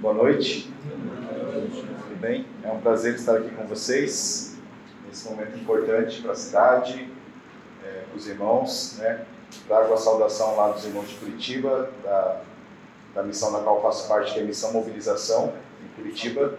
[0.00, 0.72] Boa noite.
[0.82, 2.46] Tudo bem?
[2.64, 4.56] É um prazer estar aqui com vocês
[5.06, 7.06] nesse momento importante para a cidade,
[7.84, 8.96] é, os irmãos.
[8.98, 9.26] Né?
[9.68, 12.40] Trago a saudação lá dos irmãos de Curitiba, da,
[13.14, 15.52] da missão da qual faço parte, que é a Missão Mobilização,
[15.84, 16.54] em Curitiba.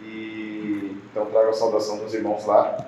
[0.00, 2.86] E, então, trago a saudação dos irmãos lá.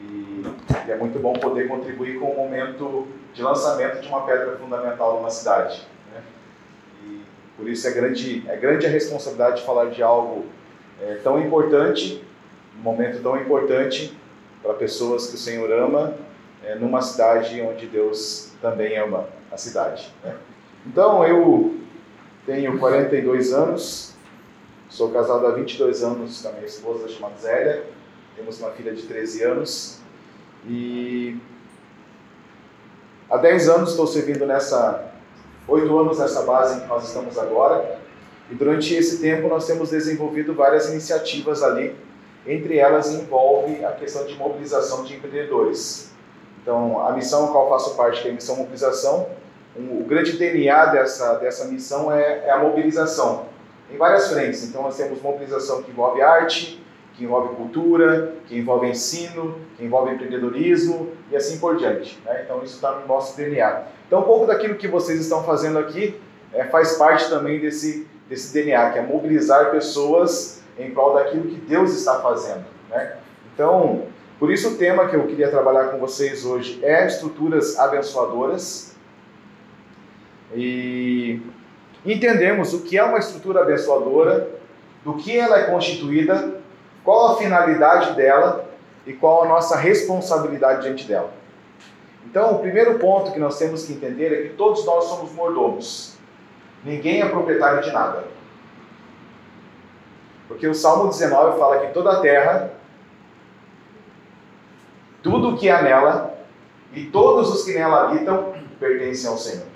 [0.00, 0.42] E,
[0.86, 5.18] e é muito bom poder contribuir com o momento de lançamento de uma pedra fundamental
[5.18, 5.86] numa cidade.
[7.58, 10.46] Por isso é grande, é grande a responsabilidade de falar de algo
[11.02, 12.24] é, tão importante,
[12.78, 14.16] um momento tão importante
[14.62, 16.14] para pessoas que o Senhor ama,
[16.64, 20.08] é, numa cidade onde Deus também ama a cidade.
[20.22, 20.36] Né?
[20.86, 21.74] Então, eu
[22.46, 24.14] tenho 42 anos,
[24.88, 27.84] sou casado há 22 anos com a minha esposa chamada Zélia,
[28.36, 29.98] temos uma filha de 13 anos
[30.64, 31.36] e
[33.28, 35.07] há 10 anos estou servindo nessa
[35.68, 38.00] oito anos nessa base em que nós estamos agora,
[38.50, 41.94] e durante esse tempo nós temos desenvolvido várias iniciativas ali,
[42.46, 46.10] entre elas envolve a questão de mobilização de empreendedores.
[46.62, 49.28] Então, a missão a qual faço parte, que é a missão mobilização,
[49.76, 53.46] um, o grande DNA dessa, dessa missão é, é a mobilização,
[53.92, 54.64] em várias frentes.
[54.64, 56.82] Então, nós temos mobilização que envolve arte,
[57.18, 62.16] que envolve cultura, que envolve ensino, que envolve empreendedorismo e assim por diante.
[62.24, 62.42] Né?
[62.44, 63.82] Então isso está no nosso DNA.
[64.08, 66.18] Então um pouco daquilo que vocês estão fazendo aqui
[66.52, 71.56] é, faz parte também desse, desse DNA, que é mobilizar pessoas em prol daquilo que
[71.56, 72.64] Deus está fazendo.
[72.88, 73.16] Né?
[73.54, 74.06] Então,
[74.38, 78.96] por isso o tema que eu queria trabalhar com vocês hoje é estruturas abençoadoras.
[80.54, 81.42] E
[82.06, 84.48] entendemos o que é uma estrutura abençoadora,
[85.04, 86.54] do que ela é constituída
[87.04, 88.68] qual a finalidade dela
[89.06, 91.37] e qual a nossa responsabilidade diante dela.
[92.30, 96.14] Então, o primeiro ponto que nós temos que entender é que todos nós somos mordomos.
[96.84, 98.24] Ninguém é proprietário de nada.
[100.46, 102.70] Porque o Salmo 19 fala que toda a terra,
[105.22, 106.38] tudo o que há nela
[106.92, 109.66] e todos os que nela habitam pertencem ao Senhor.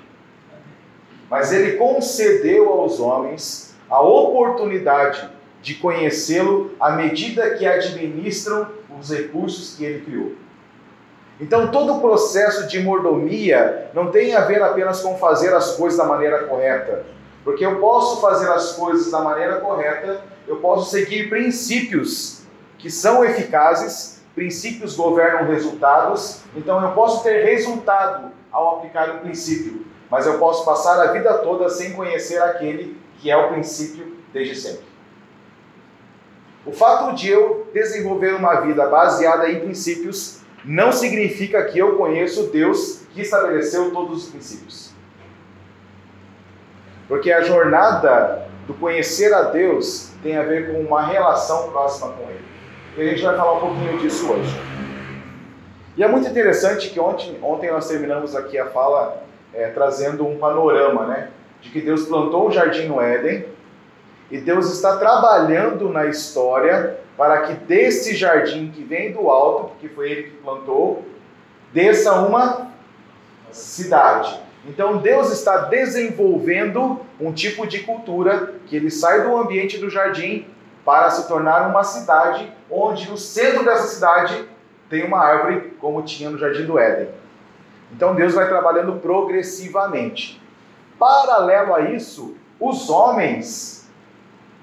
[1.31, 5.31] Mas ele concedeu aos homens a oportunidade
[5.63, 8.69] de conhecê-lo à medida que administram
[9.01, 10.43] os recursos que ele criou.
[11.43, 15.99] Então, todo o processo de mordomia não tem a ver apenas com fazer as coisas
[15.99, 17.05] da maneira correta.
[17.43, 22.43] Porque eu posso fazer as coisas da maneira correta, eu posso seguir princípios
[22.79, 29.85] que são eficazes, princípios governam resultados, então eu posso ter resultado ao aplicar um princípio,
[30.09, 34.55] mas eu posso passar a vida toda sem conhecer aquele que é o princípio desde
[34.55, 34.85] sempre.
[36.65, 42.51] O fato de eu desenvolver uma vida baseada em princípios não significa que eu conheço
[42.51, 44.93] Deus que estabeleceu todos os princípios.
[47.09, 52.31] Porque a jornada do conhecer a Deus tem a ver com uma relação próxima com
[52.31, 52.45] Ele.
[52.97, 54.55] E a gente vai falar um pouquinho disso hoje.
[55.97, 60.39] E é muito interessante que ontem, ontem nós terminamos aqui a fala é, trazendo um
[60.39, 61.31] panorama, né?
[61.61, 63.47] De que Deus plantou o jardim no Éden
[64.31, 69.89] e Deus está trabalhando na história para que desse jardim que vem do alto, que
[69.89, 71.05] foi ele que plantou,
[71.73, 72.73] desça uma
[73.51, 74.41] cidade.
[74.67, 80.47] Então Deus está desenvolvendo um tipo de cultura que ele sai do ambiente do jardim
[80.85, 84.45] para se tornar uma cidade onde no centro dessa cidade
[84.89, 87.09] tem uma árvore como tinha no jardim do Éden.
[87.93, 90.41] Então Deus vai trabalhando progressivamente.
[90.99, 93.82] Paralelo a isso, os homens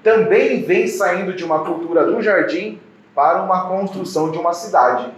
[0.02, 2.80] também vem saindo de uma cultura do jardim
[3.14, 5.12] para uma construção de uma cidade.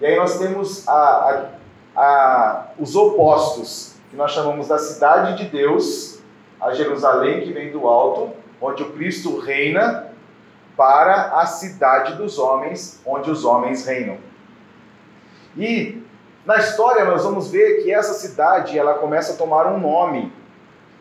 [0.00, 0.92] E aí nós temos a,
[1.96, 6.20] a, a, os opostos, que nós chamamos da cidade de Deus,
[6.60, 10.08] a Jerusalém que vem do alto, onde o Cristo reina,
[10.76, 14.18] para a cidade dos homens, onde os homens reinam.
[15.56, 16.00] E
[16.46, 20.32] na história nós vamos ver que essa cidade ela começa a tomar um nome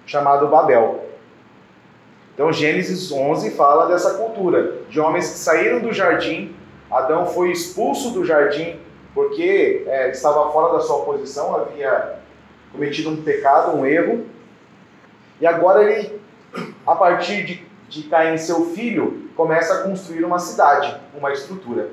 [0.06, 1.06] chamado Babel.
[2.37, 6.55] Então, Gênesis 11 fala dessa cultura de homens que saíram do jardim.
[6.91, 8.79] Adão foi expulso do jardim
[9.16, 12.19] porque é, estava fora da sua posição, havia
[12.72, 14.28] cometido um pecado, um erro.
[15.41, 16.22] E agora ele,
[16.85, 21.90] a partir de, de Caim, seu filho, começa a construir uma cidade, uma estrutura.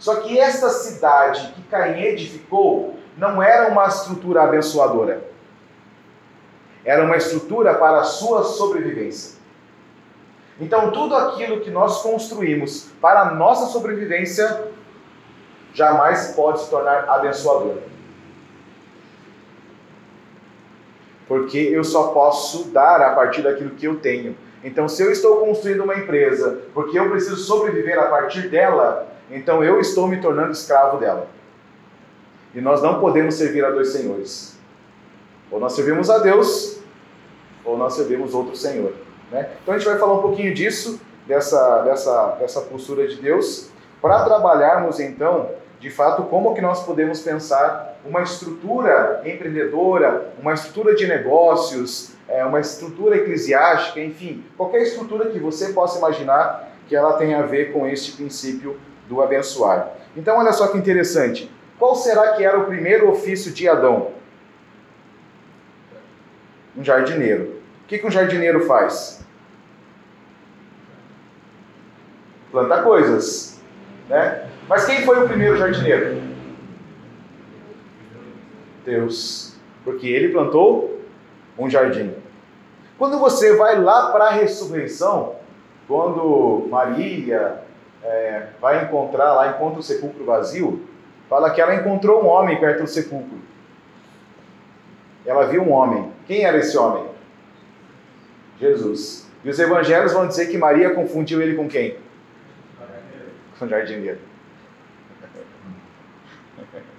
[0.00, 5.30] Só que essa cidade que Caim edificou não era uma estrutura abençoadora
[6.84, 9.40] era uma estrutura para a sua sobrevivência.
[10.60, 14.64] Então, tudo aquilo que nós construímos para a nossa sobrevivência
[15.72, 17.78] jamais pode se tornar abençoador.
[21.32, 24.36] porque eu só posso dar a partir daquilo que eu tenho.
[24.62, 29.64] Então, se eu estou construindo uma empresa porque eu preciso sobreviver a partir dela, então
[29.64, 31.26] eu estou me tornando escravo dela.
[32.54, 34.58] E nós não podemos servir a dois senhores.
[35.52, 36.80] Ou nós servimos a Deus,
[37.64, 38.94] ou nós servimos outro senhor.
[39.30, 39.50] Né?
[39.62, 43.70] Então a gente vai falar um pouquinho disso, dessa, dessa, dessa postura de Deus,
[44.00, 50.94] para trabalharmos então, de fato, como que nós podemos pensar uma estrutura empreendedora, uma estrutura
[50.94, 57.12] de negócios, é, uma estrutura eclesiástica, enfim, qualquer estrutura que você possa imaginar que ela
[57.14, 58.76] tenha a ver com este princípio
[59.08, 59.90] do abençoar.
[60.16, 61.50] Então, olha só que interessante.
[61.78, 64.08] Qual será que era o primeiro ofício de Adão?
[66.76, 67.60] Um jardineiro.
[67.84, 69.24] O que, que um jardineiro faz?
[72.50, 73.60] Planta coisas.
[74.08, 74.48] Né?
[74.68, 76.22] Mas quem foi o primeiro jardineiro?
[78.84, 79.56] Deus.
[79.84, 81.00] Porque ele plantou
[81.58, 82.14] um jardim.
[82.98, 85.36] Quando você vai lá para a ressurreição,
[85.88, 87.62] quando Maria
[88.02, 90.86] é, vai encontrar lá, encontra o sepulcro vazio,
[91.28, 93.38] fala que ela encontrou um homem perto do sepulcro.
[95.24, 96.10] Ela viu um homem.
[96.26, 97.04] Quem era esse homem?
[98.58, 99.28] Jesus.
[99.44, 101.96] E os evangelhos vão dizer que Maria confundiu ele com quem?
[103.58, 104.18] Com o jardineiro.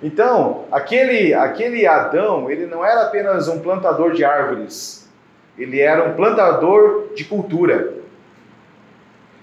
[0.00, 5.10] Então, aquele, aquele Adão, ele não era apenas um plantador de árvores,
[5.58, 7.94] ele era um plantador de cultura.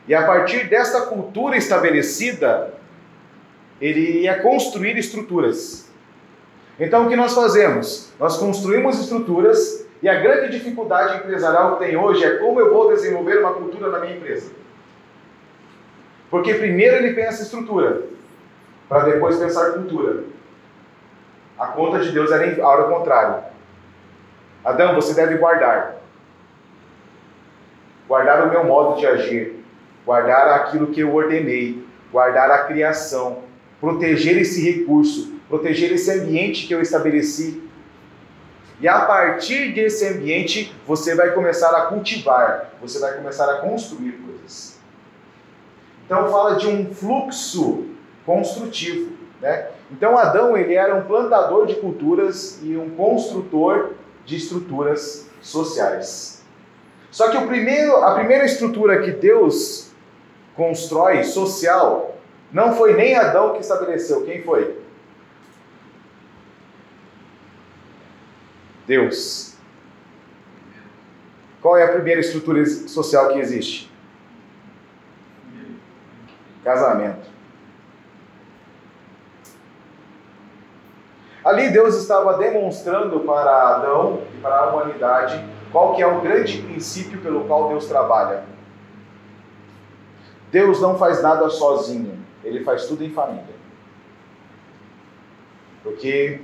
[0.07, 2.73] E a partir dessa cultura estabelecida,
[3.81, 5.84] ele ia construir estruturas.
[6.79, 8.11] Então o que nós fazemos?
[8.19, 12.89] Nós construímos estruturas e a grande dificuldade empresarial que tem hoje é como eu vou
[12.89, 14.51] desenvolver uma cultura na minha empresa.
[16.29, 18.03] Porque primeiro ele pensa estrutura,
[18.89, 20.23] para depois pensar cultura.
[21.57, 23.45] A conta de Deus era a hora contrária.
[24.63, 25.95] Adão, você deve guardar.
[28.07, 29.63] Guardar o meu modo de agir.
[30.05, 31.85] Guardar aquilo que eu ordenei.
[32.11, 33.45] Guardar a criação
[33.79, 37.63] proteger esse recurso, proteger esse ambiente que eu estabeleci.
[38.79, 44.13] E a partir desse ambiente, você vai começar a cultivar, você vai começar a construir
[44.13, 44.77] coisas.
[46.05, 47.85] Então fala de um fluxo
[48.25, 49.69] construtivo, né?
[49.91, 53.93] Então Adão ele era um plantador de culturas e um construtor
[54.25, 56.43] de estruturas sociais.
[57.11, 59.91] Só que o primeiro, a primeira estrutura que Deus
[60.55, 62.17] constrói social
[62.51, 64.84] não foi nem Adão que estabeleceu, quem foi?
[68.87, 69.55] Deus.
[71.61, 73.91] Qual é a primeira estrutura social que existe?
[76.63, 77.27] Casamento.
[81.43, 86.61] Ali Deus estava demonstrando para Adão e para a humanidade qual que é o grande
[86.61, 88.43] princípio pelo qual Deus trabalha.
[90.51, 93.55] Deus não faz nada sozinho ele faz tudo em família.
[95.83, 96.39] Porque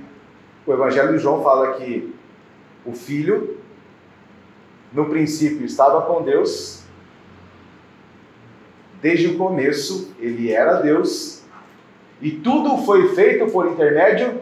[0.66, 2.14] o Evangelho de João fala que
[2.84, 3.58] o filho,
[4.92, 6.82] no princípio, estava com Deus,
[9.00, 11.42] desde o começo, ele era Deus,
[12.20, 14.40] e tudo foi feito por intermédio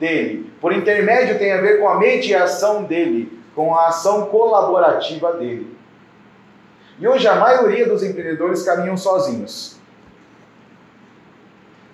[0.00, 0.50] dele.
[0.60, 5.76] Por intermédio tem a ver com a mediação dele, com a ação colaborativa dele.
[6.98, 9.78] E hoje a maioria dos empreendedores caminham sozinhos.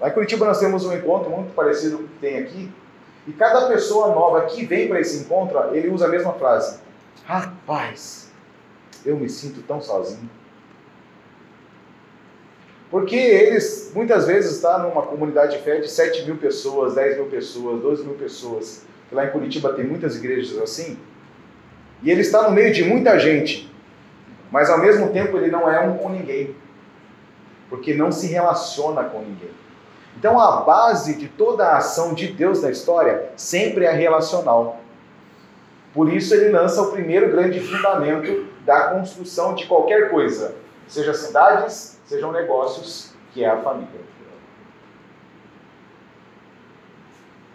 [0.00, 2.70] Lá em Curitiba nós temos um encontro muito parecido que tem aqui.
[3.26, 6.78] E cada pessoa nova que vem para esse encontro, ele usa a mesma frase.
[7.24, 8.30] Rapaz,
[9.04, 10.30] eu me sinto tão sozinho.
[12.88, 17.26] Porque eles muitas vezes estão numa comunidade de fé de 7 mil pessoas, 10 mil
[17.26, 18.84] pessoas, 12 mil pessoas.
[19.10, 20.96] Lá em Curitiba tem muitas igrejas assim.
[22.02, 23.72] E ele está no meio de muita gente.
[24.52, 26.54] Mas ao mesmo tempo ele não é um com ninguém.
[27.68, 29.50] Porque não se relaciona com ninguém.
[30.18, 34.80] Então a base de toda a ação de Deus na história sempre é relacional.
[35.92, 40.54] Por isso ele lança o primeiro grande fundamento da construção de qualquer coisa,
[40.88, 44.06] seja cidades, sejam negócios, que é a família.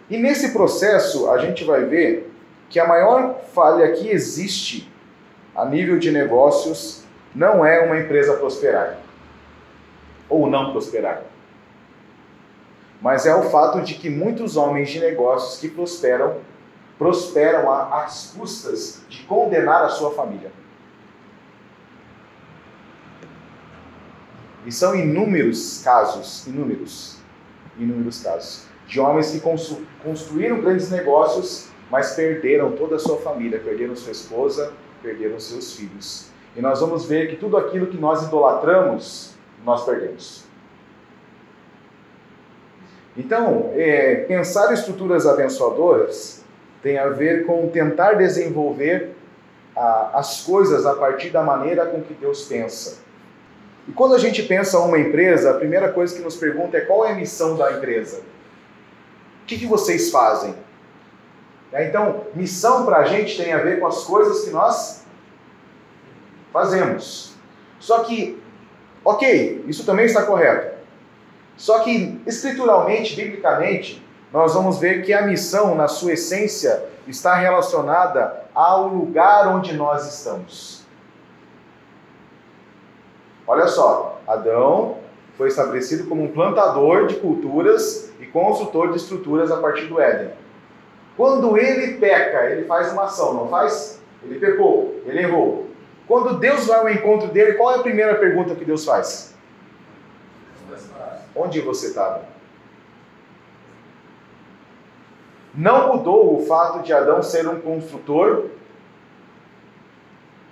[0.08, 2.32] E nesse processo a gente vai ver
[2.68, 4.90] que a maior falha que existe
[5.54, 7.02] a nível de negócios
[7.34, 8.98] não é uma empresa prosperar
[10.28, 11.31] ou não prosperar
[13.02, 16.36] mas é o fato de que muitos homens de negócios que prosperam,
[16.96, 20.52] prosperam às custas de condenar a sua família.
[24.64, 27.18] E são inúmeros casos, inúmeros,
[27.76, 29.42] inúmeros casos, de homens que
[30.04, 36.30] construíram grandes negócios, mas perderam toda a sua família, perderam sua esposa, perderam seus filhos.
[36.54, 40.51] E nós vamos ver que tudo aquilo que nós idolatramos, nós perdemos.
[43.16, 46.42] Então, é, pensar estruturas abençoadoras
[46.82, 49.10] tem a ver com tentar desenvolver
[49.76, 53.02] a, as coisas a partir da maneira com que Deus pensa.
[53.86, 57.04] E quando a gente pensa uma empresa, a primeira coisa que nos pergunta é qual
[57.04, 58.18] é a missão da empresa?
[59.42, 60.54] O que, que vocês fazem?
[61.72, 65.04] É, então, missão para a gente tem a ver com as coisas que nós
[66.52, 67.34] fazemos.
[67.80, 68.40] Só que,
[69.04, 70.71] ok, isso também está correto.
[71.56, 78.44] Só que, escrituralmente, biblicamente, nós vamos ver que a missão, na sua essência, está relacionada
[78.54, 80.82] ao lugar onde nós estamos.
[83.46, 84.98] Olha só, Adão
[85.36, 90.30] foi estabelecido como um plantador de culturas e construtor de estruturas a partir do Éden.
[91.16, 94.00] Quando ele peca, ele faz uma ação, não faz?
[94.22, 95.66] Ele pecou, ele errou.
[96.06, 99.31] Quando Deus vai ao encontro dele, qual é a primeira pergunta que Deus faz?
[101.34, 102.24] Onde você estava?
[105.54, 108.46] Não mudou o fato de Adão ser um construtor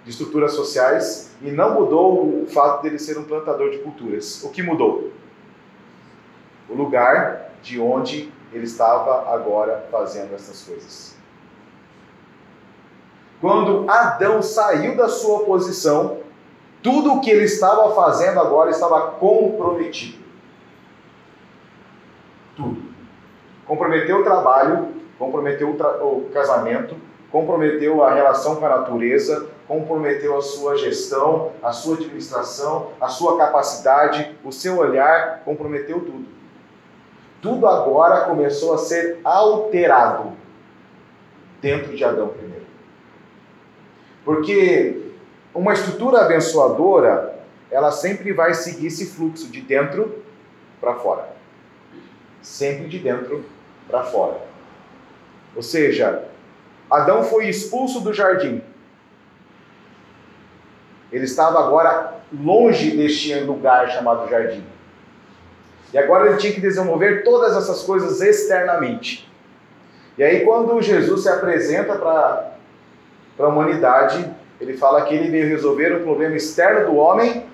[0.05, 4.43] de estruturas sociais e não mudou o fato dele ser um plantador de culturas.
[4.43, 5.11] O que mudou?
[6.69, 11.17] O lugar de onde ele estava agora fazendo essas coisas.
[13.41, 16.19] Quando Adão saiu da sua posição,
[16.83, 20.19] tudo o que ele estava fazendo agora estava comprometido.
[22.55, 22.83] Tudo.
[23.71, 26.97] Comprometeu o trabalho, comprometeu o, tra o casamento,
[27.31, 33.39] comprometeu a relação com a natureza, comprometeu a sua gestão, a sua administração, a sua
[33.39, 36.27] capacidade, o seu olhar, comprometeu tudo.
[37.41, 40.33] Tudo agora começou a ser alterado
[41.63, 42.67] dentro de Adão primeiro.
[44.25, 45.13] Porque
[45.55, 47.39] uma estrutura abençoadora,
[47.71, 50.25] ela sempre vai seguir esse fluxo de dentro
[50.81, 51.29] para fora.
[52.43, 53.45] Sempre de dentro
[53.91, 54.41] para fora.
[55.55, 56.25] Ou seja,
[56.91, 58.63] Adão foi expulso do jardim.
[61.13, 64.65] Ele estava agora longe deste lugar chamado jardim.
[65.93, 69.29] E agora ele tinha que desenvolver todas essas coisas externamente.
[70.17, 72.55] E aí, quando Jesus se apresenta para
[73.39, 74.31] a humanidade,
[74.61, 77.47] ele fala que ele veio resolver o problema externo do homem,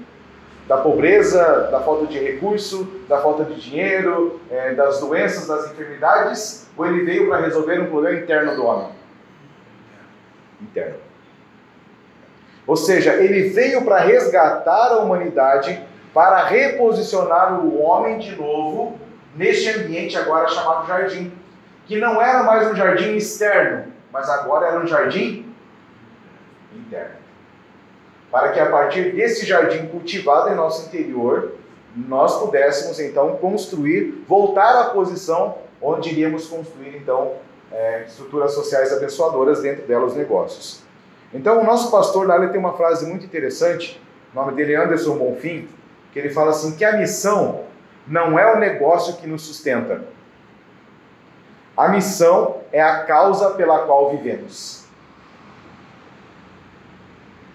[0.67, 6.69] da pobreza, da falta de recurso, da falta de dinheiro, é, das doenças, das enfermidades,
[6.77, 8.89] ou ele veio para resolver um problema interno do homem?
[10.61, 10.97] Interno.
[12.67, 15.81] Ou seja, ele veio para resgatar a humanidade
[16.13, 18.99] para reposicionar o homem de novo
[19.37, 21.33] neste ambiente agora chamado jardim,
[21.85, 25.55] que não era mais um jardim externo, mas agora era um jardim
[26.75, 27.16] interno.
[28.31, 31.53] Para que a partir desse jardim cultivado em nosso interior,
[31.97, 37.35] nós pudéssemos então construir, voltar à posição onde iríamos construir então
[37.73, 40.83] é, estruturas sociais abençoadoras dentro delas os negócios.
[41.33, 44.01] Então o nosso pastor lá tem uma frase muito interessante,
[44.33, 45.69] o nome dele é Anderson Bonfim,
[46.13, 47.65] que ele fala assim: que a missão
[48.07, 50.05] não é o negócio que nos sustenta.
[51.77, 54.86] A missão é a causa pela qual vivemos.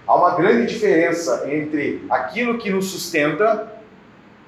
[0.08, 3.72] Há uma grande diferença entre aquilo que nos sustenta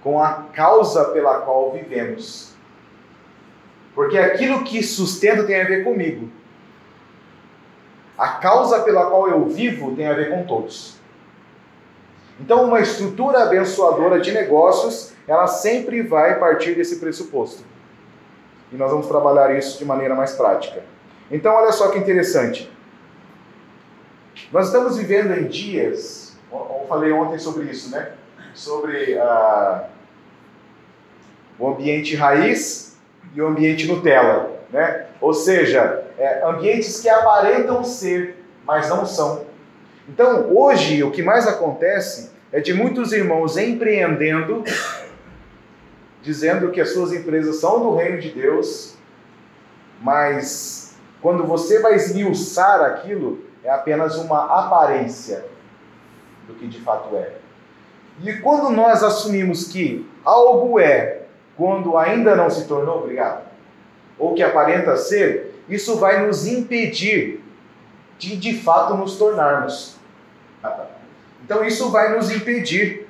[0.01, 2.53] com a causa pela qual vivemos.
[3.95, 6.29] Porque aquilo que sustenta tem a ver comigo.
[8.17, 10.98] A causa pela qual eu vivo tem a ver com todos.
[12.39, 17.63] Então, uma estrutura abençoadora de negócios, ela sempre vai partir desse pressuposto.
[18.72, 20.83] E nós vamos trabalhar isso de maneira mais prática.
[21.29, 22.72] Então, olha só que interessante.
[24.51, 28.13] Nós estamos vivendo em dias, eu falei ontem sobre isso, né?
[28.53, 29.87] Sobre ah,
[31.57, 32.97] o ambiente raiz
[33.33, 35.07] e o ambiente Nutella, né?
[35.19, 39.45] Ou seja, é, ambientes que aparentam ser, mas não são.
[40.07, 44.63] Então, hoje, o que mais acontece é de muitos irmãos empreendendo,
[46.21, 48.95] dizendo que as suas empresas são do reino de Deus,
[50.01, 55.46] mas quando você vai esmiuçar aquilo, é apenas uma aparência
[56.48, 57.34] do que de fato é.
[58.22, 61.22] E quando nós assumimos que algo é
[61.55, 63.43] quando ainda não se tornou, obrigado,
[64.17, 67.43] ou que aparenta ser, isso vai nos impedir
[68.17, 69.98] de de fato nos tornarmos.
[71.43, 73.08] Então isso vai nos impedir,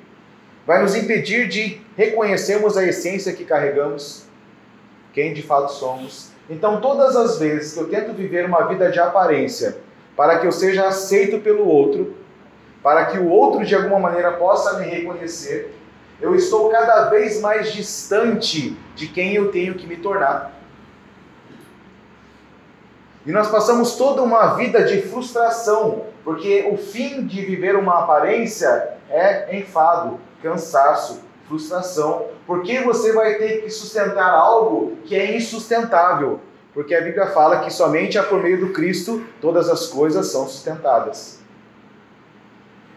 [0.66, 4.26] vai nos impedir de reconhecermos a essência que carregamos,
[5.12, 9.00] quem de fato somos Então, todas as vezes que eu tento viver uma vida de
[9.00, 9.78] aparência,
[10.16, 12.16] para que eu seja aceito pelo outro,
[12.82, 15.74] para que o outro de alguma maneira possa me reconhecer,
[16.20, 20.52] eu estou cada vez mais distante de quem eu tenho que me tornar.
[23.26, 28.96] E nós passamos toda uma vida de frustração, porque o fim de viver uma aparência
[29.08, 36.40] é enfado, cansaço, frustração, porque você vai ter que sustentar algo que é insustentável,
[36.74, 40.48] porque a Bíblia fala que somente é por meio do Cristo todas as coisas são
[40.48, 41.38] sustentadas.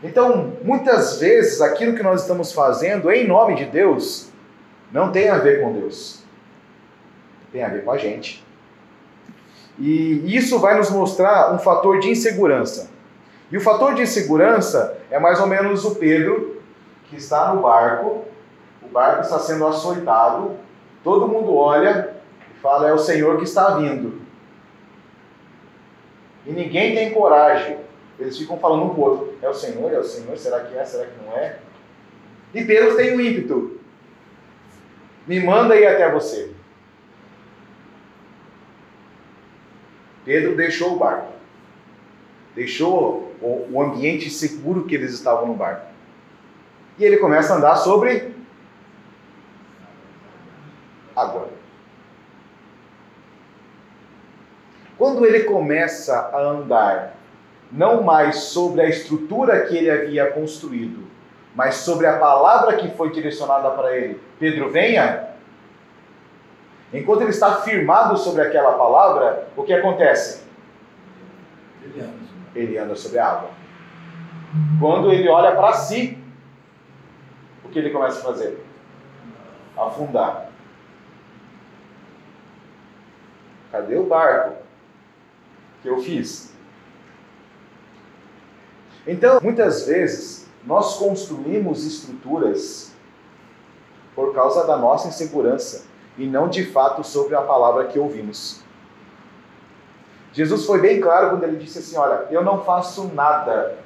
[0.03, 4.29] Então, muitas vezes, aquilo que nós estamos fazendo em nome de Deus
[4.91, 6.23] não tem a ver com Deus,
[7.51, 8.45] tem a ver com a gente.
[9.79, 12.89] E isso vai nos mostrar um fator de insegurança.
[13.51, 16.61] E o fator de insegurança é mais ou menos o Pedro
[17.09, 18.25] que está no barco,
[18.81, 20.51] o barco está sendo açoitado,
[21.03, 22.16] todo mundo olha
[22.57, 24.21] fala: é o Senhor que está vindo.
[26.45, 27.77] E ninguém tem coragem.
[28.19, 30.77] Eles ficam falando um com o outro: é o Senhor, é o Senhor, será que
[30.77, 31.59] é, será que não é?
[32.53, 33.79] E Pedro tem um ímpeto:
[35.27, 36.51] me manda ir até você.
[40.25, 41.31] Pedro deixou o barco,
[42.53, 45.87] deixou o ambiente seguro que eles estavam no barco.
[46.97, 48.33] E ele começa a andar sobre
[51.15, 51.49] água.
[55.07, 57.13] Quando ele começa a andar
[57.71, 61.07] não mais sobre a estrutura que ele havia construído,
[61.55, 65.29] mas sobre a palavra que foi direcionada para ele, Pedro, venha.
[66.93, 70.43] Enquanto ele está firmado sobre aquela palavra, o que acontece?
[71.81, 72.19] Ele anda,
[72.53, 73.49] ele anda sobre a água.
[74.77, 76.21] Quando ele olha para si,
[77.63, 78.61] o que ele começa a fazer?
[79.77, 80.49] Afundar.
[83.71, 84.66] Cadê o barco
[85.87, 86.51] que eu fiz?
[89.07, 92.93] Então, muitas vezes, nós construímos estruturas
[94.13, 95.85] por causa da nossa insegurança
[96.17, 98.61] e não de fato sobre a palavra que ouvimos.
[100.33, 103.77] Jesus foi bem claro quando ele disse assim: Olha, eu não faço nada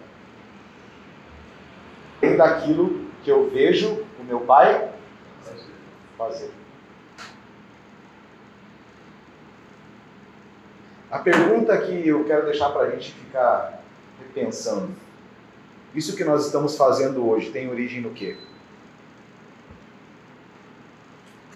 [2.35, 4.89] daquilo que eu vejo o meu pai
[6.17, 6.60] fazer.
[11.11, 13.83] A pergunta que eu quero deixar para a gente ficar
[14.33, 14.95] pensando:
[15.93, 18.37] isso que nós estamos fazendo hoje tem origem no quê?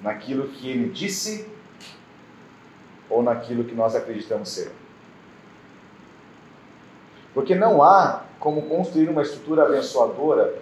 [0.02, 1.48] Naquilo que ele disse
[3.10, 4.74] ou naquilo que nós acreditamos ser?
[7.34, 10.54] Porque não há como construir uma estrutura abençoadora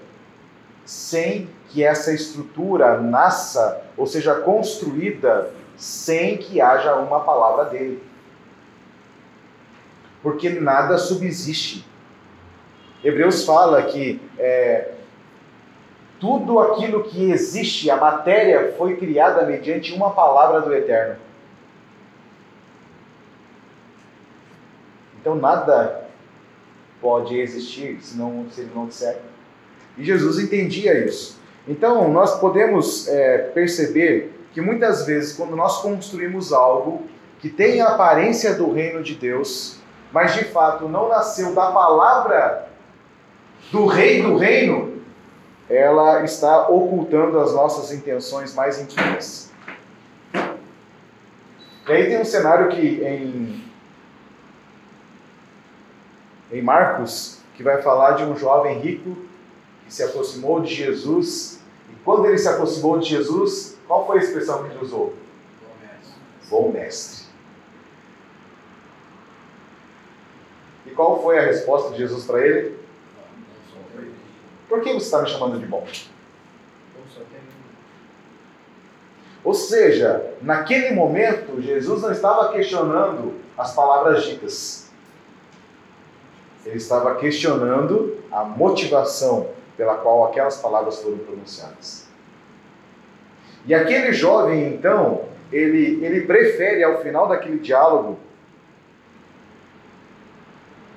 [0.85, 8.12] sem que essa estrutura nasça, ou seja, construída sem que haja uma palavra dele
[10.23, 11.85] porque nada subsiste.
[13.03, 14.91] Hebreus fala que é,
[16.19, 21.17] tudo aquilo que existe, a matéria, foi criada mediante uma palavra do Eterno.
[25.19, 26.07] Então nada
[27.01, 29.19] pode existir se, não, se ele não disser.
[29.97, 31.37] E Jesus entendia isso.
[31.67, 37.03] Então nós podemos é, perceber que muitas vezes, quando nós construímos algo
[37.39, 39.82] que tem a aparência do reino de Deus,
[40.13, 42.67] mas de fato não nasceu da palavra
[43.71, 45.01] do rei do reino,
[45.67, 49.51] ela está ocultando as nossas intenções mais íntimas.
[51.87, 53.63] E aí tem um cenário que em,
[56.51, 59.17] em Marcos, que vai falar de um jovem rico
[59.85, 61.59] que se aproximou de Jesus.
[61.91, 65.15] E quando ele se aproximou de Jesus, qual foi a expressão que ele usou?
[65.59, 66.13] Bom mestre.
[66.49, 67.32] Bom mestre.
[70.93, 72.77] Qual foi a resposta de Jesus para ele?
[74.67, 75.85] Por que você está me chamando de bom?
[79.43, 84.89] Ou seja, naquele momento, Jesus não estava questionando as palavras ditas.
[86.65, 92.07] Ele estava questionando a motivação pela qual aquelas palavras foram pronunciadas.
[93.65, 98.17] E aquele jovem, então, ele, ele prefere, ao final daquele diálogo,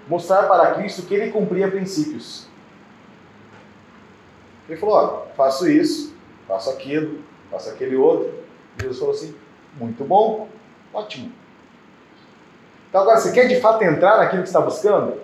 [0.06, 2.46] mostrar para Cristo que ele cumpria princípios.
[4.68, 6.14] Ele falou: ó, faço isso,
[6.46, 8.32] faço aquilo, faço aquele outro.
[8.80, 9.34] Jesus falou assim:
[9.74, 10.48] muito bom,
[10.92, 11.32] ótimo.
[12.88, 15.20] Então agora, você quer de fato entrar naquilo que está buscando?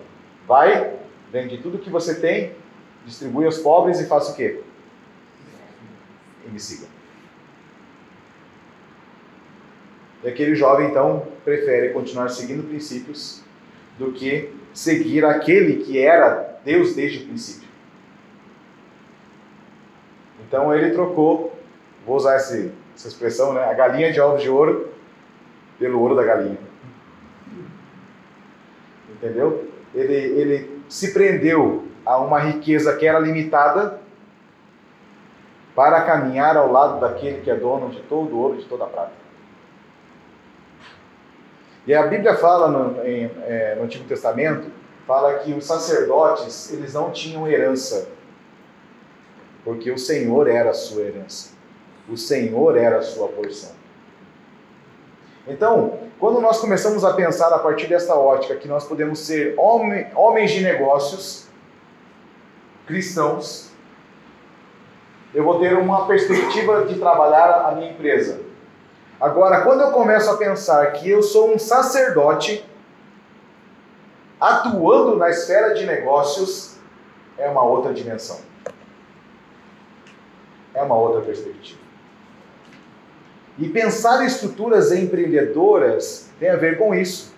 [0.47, 0.93] Vai,
[1.31, 2.53] vende tudo que você tem,
[3.05, 4.61] distribui aos pobres e faça o quê?
[6.45, 6.87] E me siga.
[10.23, 13.41] E aquele jovem, então, prefere continuar seguindo princípios
[13.97, 17.67] do que seguir aquele que era Deus desde o princípio.
[20.47, 21.57] Então ele trocou,
[22.05, 23.63] vou usar esse, essa expressão, né?
[23.63, 24.89] A galinha de ovos de ouro
[25.79, 26.57] pelo ouro da galinha.
[29.09, 29.69] Entendeu?
[29.93, 34.01] Ele, ele se prendeu a uma riqueza que era limitada
[35.75, 38.87] para caminhar ao lado daquele que é dono de todo o ouro, de toda a
[38.87, 39.22] prata.
[41.85, 44.71] E a Bíblia fala no, em, é, no Antigo Testamento,
[45.05, 48.07] fala que os sacerdotes, eles não tinham herança,
[49.65, 51.53] porque o Senhor era a sua herança.
[52.09, 53.71] O Senhor era a sua porção.
[55.47, 60.51] Então, quando nós começamos a pensar a partir desta ótica que nós podemos ser homens
[60.51, 61.47] de negócios,
[62.87, 63.71] cristãos,
[65.33, 68.39] eu vou ter uma perspectiva de trabalhar a minha empresa.
[69.23, 72.69] Agora, quando eu começo a pensar que eu sou um sacerdote
[74.37, 76.75] atuando na esfera de negócios,
[77.37, 78.37] é uma outra dimensão.
[80.73, 81.79] É uma outra perspectiva.
[83.57, 87.33] E pensar estruturas empreendedoras tem a ver com isso.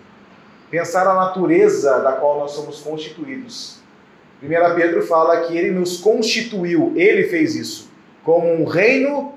[0.71, 3.77] Pensar a natureza da qual nós somos constituídos.
[4.41, 7.91] 1 Pedro fala que ele nos constituiu, ele fez isso,
[8.23, 9.35] como um reino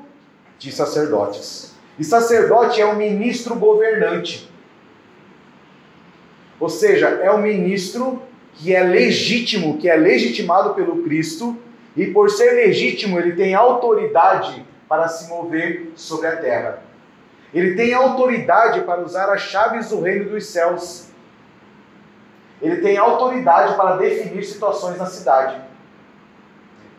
[0.59, 1.68] de sacerdotes.
[1.99, 4.49] E sacerdote é um ministro governante.
[6.61, 8.23] Ou seja, é um ministro
[8.55, 11.57] que é legítimo, que é legitimado pelo Cristo,
[11.97, 16.83] e por ser legítimo, ele tem autoridade para se mover sobre a terra.
[17.53, 21.09] Ele tem autoridade para usar as chaves do reino dos céus.
[22.61, 25.61] Ele tem autoridade para definir situações na cidade.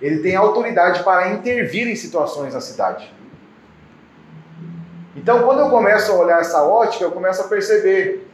[0.01, 3.13] Ele tem autoridade para intervir em situações na cidade.
[5.21, 8.25] Então, quando eu começo a olhar essa ótica, eu começo a perceber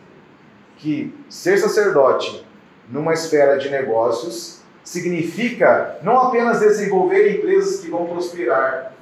[0.78, 2.46] que ser sacerdote
[2.88, 8.94] numa esfera de negócios significa não apenas desenvolver empresas que vão prosperar,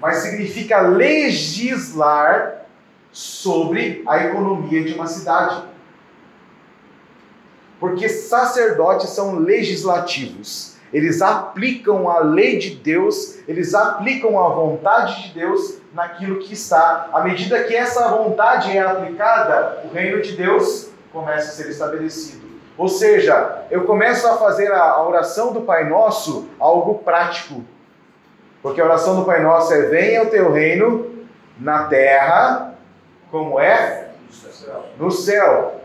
[0.00, 2.66] mas significa legislar
[3.12, 5.62] sobre a economia de uma cidade.
[7.78, 10.69] Porque sacerdotes são legislativos.
[10.92, 17.08] Eles aplicam a lei de Deus, eles aplicam a vontade de Deus naquilo que está.
[17.12, 22.48] À medida que essa vontade é aplicada, o reino de Deus começa a ser estabelecido.
[22.76, 27.64] Ou seja, eu começo a fazer a oração do Pai Nosso algo prático.
[28.62, 31.26] Porque a oração do Pai Nosso é: venha o teu reino
[31.58, 32.74] na terra,
[33.30, 34.10] como é
[34.98, 35.80] no céu.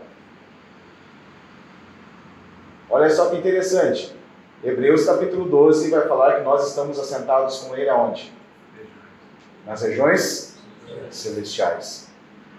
[2.88, 4.16] Olha só que interessante.
[4.64, 8.32] Hebreus capítulo 12 vai falar que nós estamos assentados com Ele aonde?
[9.66, 10.56] Nas regiões
[11.10, 12.08] celestiais.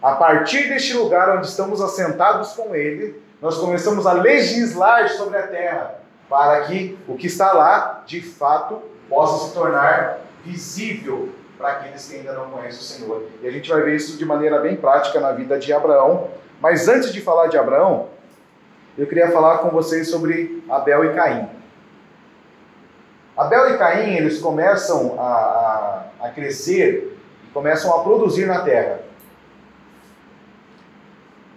[0.01, 5.47] A partir deste lugar onde estamos assentados com Ele, nós começamos a legislar sobre a
[5.47, 5.95] terra,
[6.29, 12.17] para que o que está lá, de fato, possa se tornar visível para aqueles que
[12.17, 13.23] ainda não conhecem o Senhor.
[13.41, 16.29] E a gente vai ver isso de maneira bem prática na vida de Abraão.
[16.61, 18.09] Mas antes de falar de Abraão,
[18.97, 21.56] eu queria falar com vocês sobre Abel e Caim.
[23.37, 25.23] Abel e Caim, eles começam a,
[26.21, 28.99] a, a crescer e começam a produzir na terra.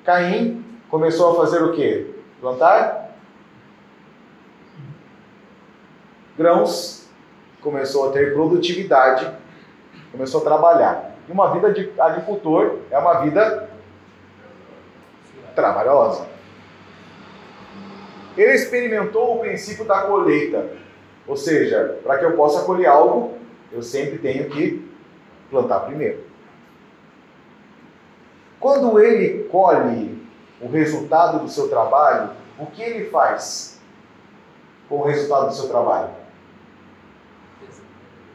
[0.05, 2.15] Caim começou a fazer o quê?
[2.41, 3.11] Plantar
[6.37, 7.07] grãos,
[7.61, 9.31] começou a ter produtividade,
[10.11, 11.15] começou a trabalhar.
[11.29, 13.69] E uma vida de agricultor é uma vida
[15.55, 16.27] trabalhosa.
[18.37, 20.71] Ele experimentou o princípio da colheita.
[21.27, 23.39] Ou seja, para que eu possa colher algo,
[23.73, 24.89] eu sempre tenho que
[25.51, 26.25] plantar primeiro.
[28.59, 30.21] Quando ele colhe
[30.61, 33.81] o resultado do seu trabalho, o que ele faz
[34.89, 36.11] com o resultado do seu trabalho?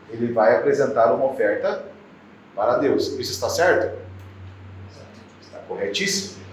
[0.10, 1.86] Ele vai apresentar uma oferta
[2.56, 3.08] para Deus.
[3.20, 4.00] Isso está certo?
[5.42, 6.44] Está corretíssimo.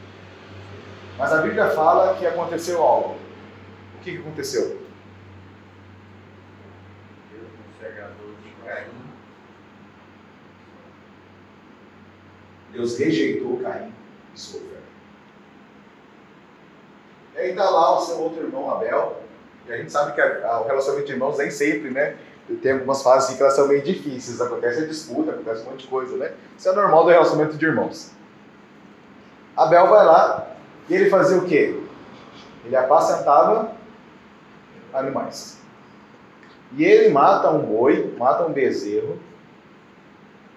[1.19, 3.17] Mas a Bíblia fala que aconteceu algo.
[3.97, 4.82] O que aconteceu?
[12.73, 13.93] Deus rejeitou Caim
[14.35, 14.83] e sua oferta.
[17.35, 19.23] E aí está lá o seu outro irmão Abel,
[19.67, 22.17] e a gente sabe que a, a, o relacionamento de irmãos nem sempre, né?
[22.61, 25.87] Tem algumas fases que elas são meio difíceis, acontece a disputa, acontece um monte de
[25.87, 26.33] coisa, né?
[26.59, 28.11] Isso é normal do relacionamento de irmãos.
[29.57, 30.57] Abel vai lá
[30.89, 31.79] e ele fazia o quê?
[32.65, 33.73] Ele apacentava
[34.93, 35.59] animais.
[36.77, 39.19] E ele mata um boi, mata um bezerro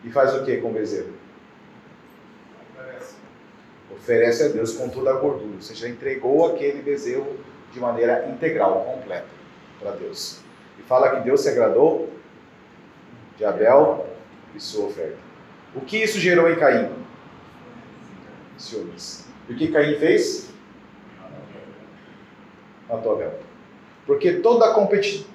[0.03, 1.13] e faz o que com o bezerro?
[3.91, 5.61] Oferece a Deus com toda a gordura.
[5.61, 7.35] Você já entregou aquele bezerro
[7.71, 9.27] de maneira integral, completa,
[9.79, 10.39] para Deus.
[10.79, 12.09] E fala que Deus se agradou
[13.37, 14.05] de Abel
[14.55, 15.17] e sua oferta.
[15.75, 16.89] O que isso gerou em Caim?
[18.57, 19.27] Ciúmes.
[19.49, 20.49] E o que Caim fez?
[22.87, 23.33] Matou Abel.
[24.05, 24.73] Porque toda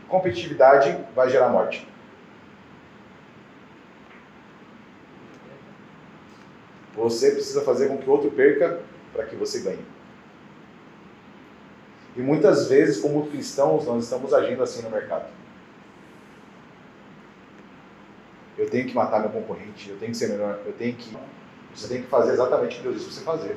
[0.09, 1.87] competitividade vai gerar morte.
[7.11, 8.81] Você precisa fazer com que o outro perca
[9.13, 9.85] para que você ganhe.
[12.17, 15.29] E muitas vezes, como cristãos, nós estamos agindo assim no mercado.
[18.57, 21.17] Eu tenho que matar meu concorrente, eu tenho que ser melhor, eu tenho que.
[21.75, 23.57] Você tem que fazer exatamente o que Deus disse você fazer.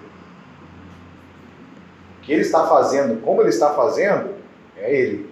[2.17, 4.33] O que ele está fazendo, como ele está fazendo,
[4.77, 5.29] é ele.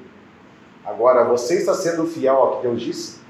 [0.86, 3.22] Agora, você está sendo fiel ao que Deus disse?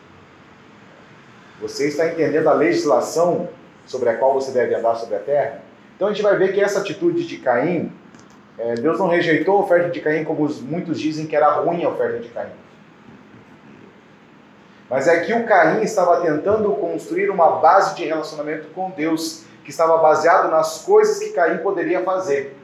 [1.61, 3.49] Você está entendendo a legislação
[3.85, 5.61] sobre a qual você deve andar sobre a terra?
[5.95, 7.91] Então a gente vai ver que essa atitude de Caim,
[8.57, 11.89] é, Deus não rejeitou a oferta de Caim como muitos dizem que era ruim a
[11.89, 12.49] oferta de Caim.
[14.89, 19.69] Mas é que o Caim estava tentando construir uma base de relacionamento com Deus, que
[19.69, 22.57] estava baseado nas coisas que Caim poderia fazer.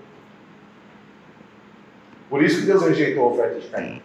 [2.29, 4.01] Por isso que Deus rejeitou a oferta de Caim.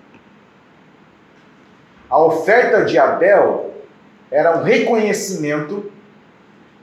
[2.09, 3.73] A oferta de Abel
[4.31, 5.91] era um reconhecimento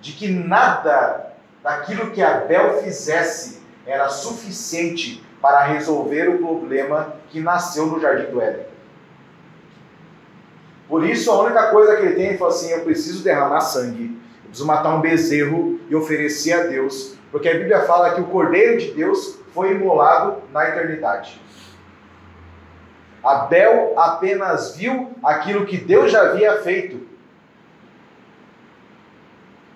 [0.01, 1.33] de que nada
[1.63, 8.41] daquilo que Abel fizesse era suficiente para resolver o problema que nasceu no Jardim do
[8.41, 8.65] Éden.
[10.87, 14.19] Por isso, a única coisa que ele tem, ele falou assim: eu preciso derramar sangue,
[14.43, 18.25] eu preciso matar um bezerro e oferecer a Deus, porque a Bíblia fala que o
[18.25, 21.39] Cordeiro de Deus foi imolado na eternidade.
[23.23, 27.08] Abel apenas viu aquilo que Deus já havia feito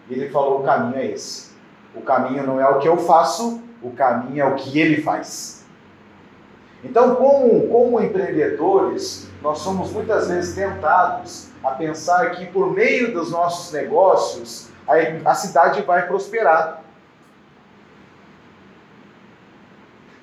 [0.10, 1.52] e ele falou: o caminho é esse.
[1.96, 5.64] O caminho não é o que eu faço, o caminho é o que ele faz.
[6.84, 13.32] Então, como, como empreendedores, nós somos muitas vezes tentados a pensar que por meio dos
[13.32, 16.82] nossos negócios a, a cidade vai prosperar.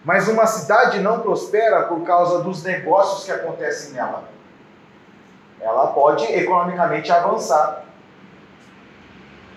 [0.05, 4.25] Mas uma cidade não prospera por causa dos negócios que acontecem nela.
[5.61, 7.85] Ela pode economicamente avançar,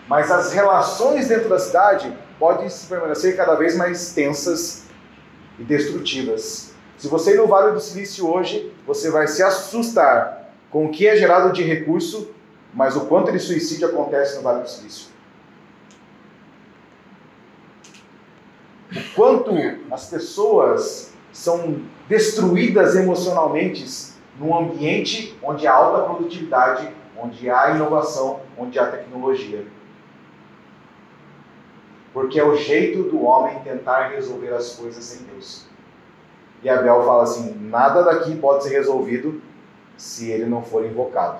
[0.07, 4.85] mas as relações dentro da cidade podem permanecer cada vez mais tensas
[5.57, 6.73] e destrutivas.
[6.97, 11.07] Se você ir no Vale do Silício hoje, você vai se assustar com o que
[11.07, 12.31] é gerado de recurso,
[12.73, 15.07] mas o quanto de suicídio acontece no Vale do Silício.
[18.91, 19.51] O quanto
[19.91, 28.77] as pessoas são destruídas emocionalmente num ambiente onde há alta produtividade, onde há inovação, onde
[28.77, 29.65] há tecnologia
[32.13, 35.65] porque é o jeito do homem tentar resolver as coisas sem Deus.
[36.61, 39.41] E Abel fala assim: nada daqui pode ser resolvido
[39.97, 41.39] se ele não for invocado.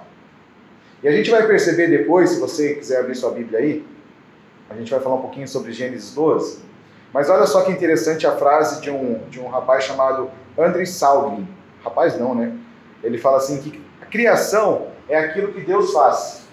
[1.01, 3.86] E a gente vai perceber depois, se você quiser abrir sua Bíblia aí,
[4.69, 6.63] a gente vai falar um pouquinho sobre Gênesis 12.
[7.13, 11.47] Mas olha só que interessante a frase de um, de um rapaz chamado André Salgin.
[11.83, 12.57] Rapaz não, né?
[13.03, 16.47] Ele fala assim que a criação é aquilo que Deus faz.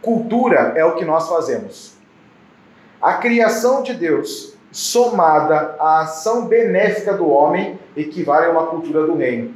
[0.00, 1.93] Cultura é o que nós fazemos.
[3.04, 9.14] A criação de Deus, somada à ação benéfica do homem, equivale a uma cultura do
[9.14, 9.52] reino.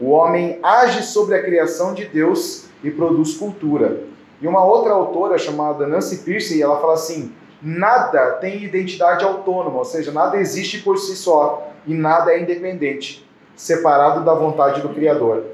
[0.00, 4.04] O homem age sobre a criação de Deus e produz cultura.
[4.40, 9.84] E uma outra autora chamada Nancy Pierce, ela fala assim: nada tem identidade autônoma, ou
[9.84, 15.44] seja, nada existe por si só e nada é independente, separado da vontade do Criador.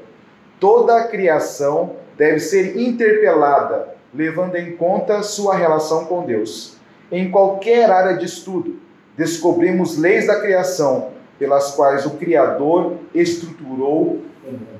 [0.60, 6.77] Toda a criação deve ser interpelada, levando em conta sua relação com Deus.
[7.10, 8.78] Em qualquer área de estudo,
[9.16, 14.78] descobrimos leis da criação pelas quais o Criador estruturou o mundo.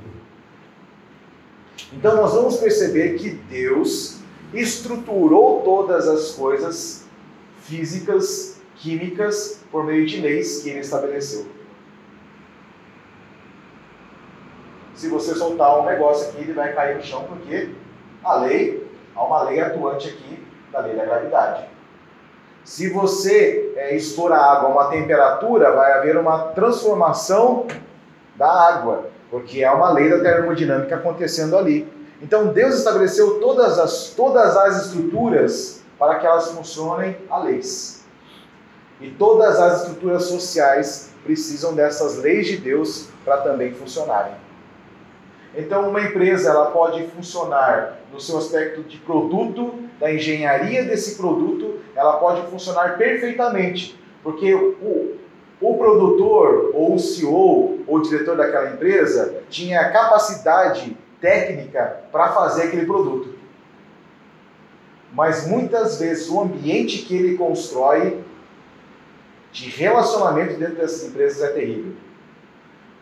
[1.92, 4.18] Então nós vamos perceber que Deus
[4.52, 7.06] estruturou todas as coisas
[7.62, 11.46] físicas, químicas, por meio de leis que ele estabeleceu.
[14.94, 17.70] Se você soltar um negócio aqui, ele vai cair no chão, porque
[18.24, 21.68] a lei, há uma lei atuante aqui da lei da gravidade.
[22.68, 27.66] Se você é, expor a água a uma temperatura, vai haver uma transformação
[28.36, 31.90] da água, porque é uma lei da termodinâmica acontecendo ali.
[32.20, 38.04] Então Deus estabeleceu todas as, todas as estruturas para que elas funcionem a leis.
[39.00, 44.34] E todas as estruturas sociais precisam dessas leis de Deus para também funcionarem.
[45.56, 51.80] Então, uma empresa ela pode funcionar no seu aspecto de produto, da engenharia desse produto,
[51.94, 55.16] ela pode funcionar perfeitamente, porque o,
[55.60, 62.64] o produtor, ou o CEO, ou o diretor daquela empresa tinha capacidade técnica para fazer
[62.64, 63.36] aquele produto.
[65.12, 68.22] Mas muitas vezes o ambiente que ele constrói
[69.50, 71.94] de relacionamento dentro dessas empresas é terrível.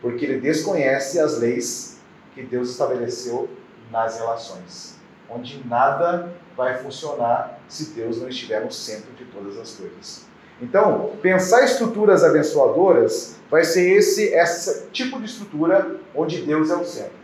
[0.01, 1.99] Porque ele desconhece as leis
[2.33, 3.49] que Deus estabeleceu
[3.91, 4.97] nas relações,
[5.29, 10.25] onde nada vai funcionar se Deus não estiver no centro de todas as coisas.
[10.59, 16.83] Então, pensar estruturas abençoadoras vai ser esse, esse tipo de estrutura onde Deus é o
[16.83, 17.15] centro.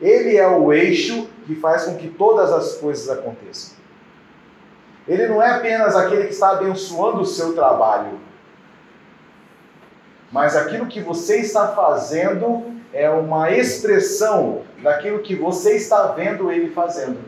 [0.00, 3.76] Ele é o eixo que faz com que todas as coisas aconteçam.
[5.08, 8.20] Ele não é apenas aquele que está abençoando o seu trabalho,
[10.30, 16.70] mas aquilo que você está fazendo é uma expressão daquilo que você está vendo ele
[16.70, 17.18] fazendo.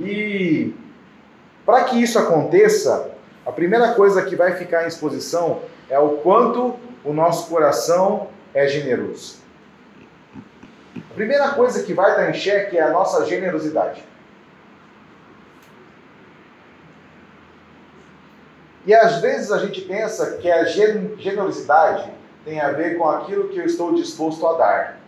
[0.00, 0.74] E
[1.64, 3.10] para que isso aconteça,
[3.44, 8.66] a primeira coisa que vai ficar em exposição é o quanto o nosso coração é
[8.66, 9.42] generoso.
[10.96, 14.04] A primeira coisa que vai estar em xeque é a nossa generosidade.
[18.84, 22.10] E às vezes a gente pensa que a generosidade
[22.44, 25.01] tem a ver com aquilo que eu estou disposto a dar.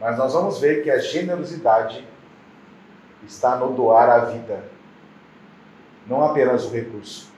[0.00, 2.06] Mas nós vamos ver que a generosidade
[3.26, 4.62] está no doar a vida,
[6.06, 7.32] não apenas o recurso.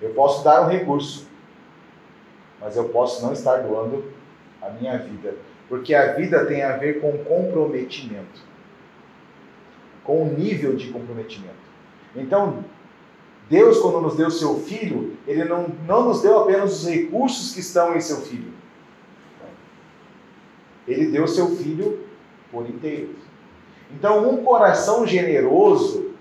[0.00, 1.28] Eu posso dar um recurso,
[2.60, 4.12] mas eu posso não estar doando
[4.62, 5.34] a minha vida,
[5.68, 8.40] porque a vida tem a ver com comprometimento,
[10.04, 11.68] com o nível de comprometimento.
[12.14, 12.64] Então,
[13.48, 17.60] Deus, quando nos deu seu filho, ele não, não nos deu apenas os recursos que
[17.60, 18.52] estão em seu filho.
[20.86, 22.00] Ele deu seu filho
[22.50, 23.14] por inteiro.
[23.90, 26.12] Então, um coração generoso,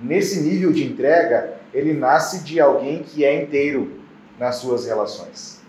[0.00, 4.00] nesse nível de entrega, ele nasce de alguém que é inteiro
[4.38, 5.60] nas suas relações.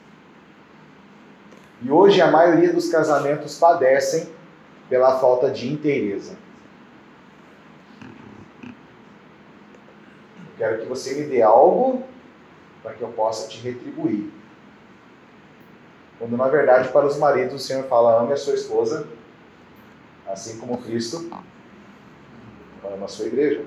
[1.82, 4.28] E hoje a maioria dos casamentos padecem
[4.90, 6.38] pela falta de inteireza.
[10.58, 12.04] Quero que você me dê algo
[12.82, 14.32] para que eu possa te retribuir.
[16.18, 19.08] Quando na verdade para os maridos o Senhor fala: ame a sua esposa,
[20.28, 21.30] assim como Cristo
[22.94, 23.66] ama a sua igreja.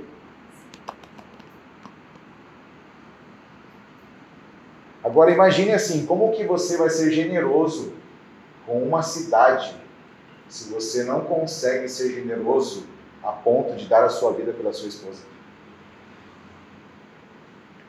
[5.03, 7.93] Agora imagine assim, como que você vai ser generoso
[8.67, 9.75] com uma cidade
[10.49, 12.87] se você não consegue ser generoso
[13.23, 15.23] a ponto de dar a sua vida pela sua esposa?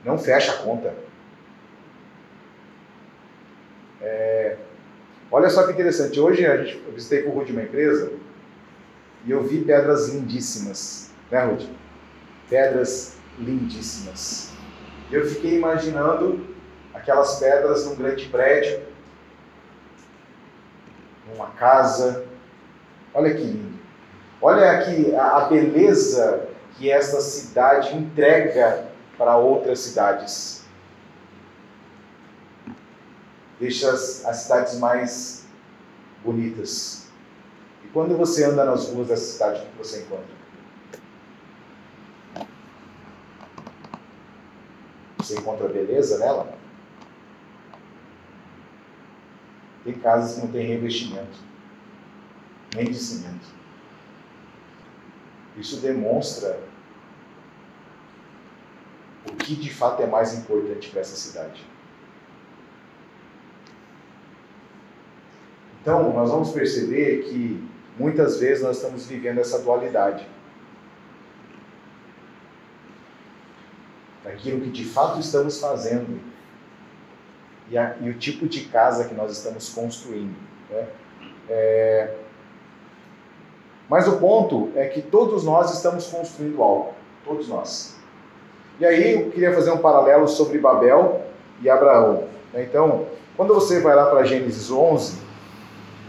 [0.03, 0.93] Não fecha a conta.
[4.01, 4.57] É,
[5.31, 6.19] olha só que interessante.
[6.19, 8.11] Hoje a gente, eu visitei com o Ruth uma empresa
[9.25, 11.11] e eu vi pedras lindíssimas.
[11.29, 11.67] Né, Ruth?
[12.49, 14.51] Pedras lindíssimas.
[15.11, 16.47] Eu fiquei imaginando
[16.93, 18.81] aquelas pedras num grande prédio,
[21.29, 22.25] numa casa.
[23.13, 23.79] Olha que lindo.
[24.41, 28.90] Olha aqui a beleza que esta cidade entrega
[29.21, 30.65] para outras cidades.
[33.59, 35.45] Deixa as, as cidades mais
[36.25, 37.07] bonitas.
[37.85, 40.41] E quando você anda nas ruas dessa cidade, o que você encontra?
[45.19, 46.57] Você encontra beleza nela?
[49.83, 51.37] Tem casas que não têm revestimento,
[52.73, 53.45] nem de cimento.
[55.57, 56.70] Isso demonstra
[59.27, 61.65] o que de fato é mais importante para essa cidade.
[65.81, 70.27] Então, nós vamos perceber que muitas vezes nós estamos vivendo essa dualidade.
[74.23, 76.19] Daquilo que de fato estamos fazendo
[77.69, 80.35] e, a, e o tipo de casa que nós estamos construindo.
[80.69, 80.87] Né?
[81.49, 82.15] É,
[83.89, 86.93] mas o ponto é que todos nós estamos construindo algo.
[87.25, 88.00] Todos nós.
[88.81, 91.21] E aí eu queria fazer um paralelo sobre Babel
[91.61, 92.23] e Abraão.
[92.51, 92.63] Né?
[92.63, 93.05] Então,
[93.37, 95.19] quando você vai lá para Gênesis 11,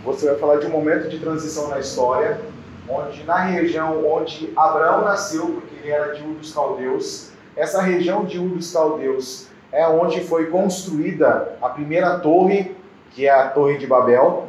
[0.02, 2.40] você vai falar de um momento de transição na história,
[2.88, 8.24] onde na região onde Abraão nasceu, porque ele era de Ur dos Caldeus, essa região
[8.24, 12.74] de Ur dos Caldeus é onde foi construída a primeira torre,
[13.10, 14.48] que é a Torre de Babel.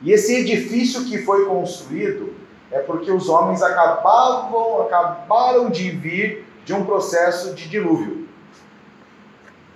[0.00, 2.32] E esse edifício que foi construído
[2.70, 8.28] é porque os homens acabavam, acabaram de vir de um processo de dilúvio.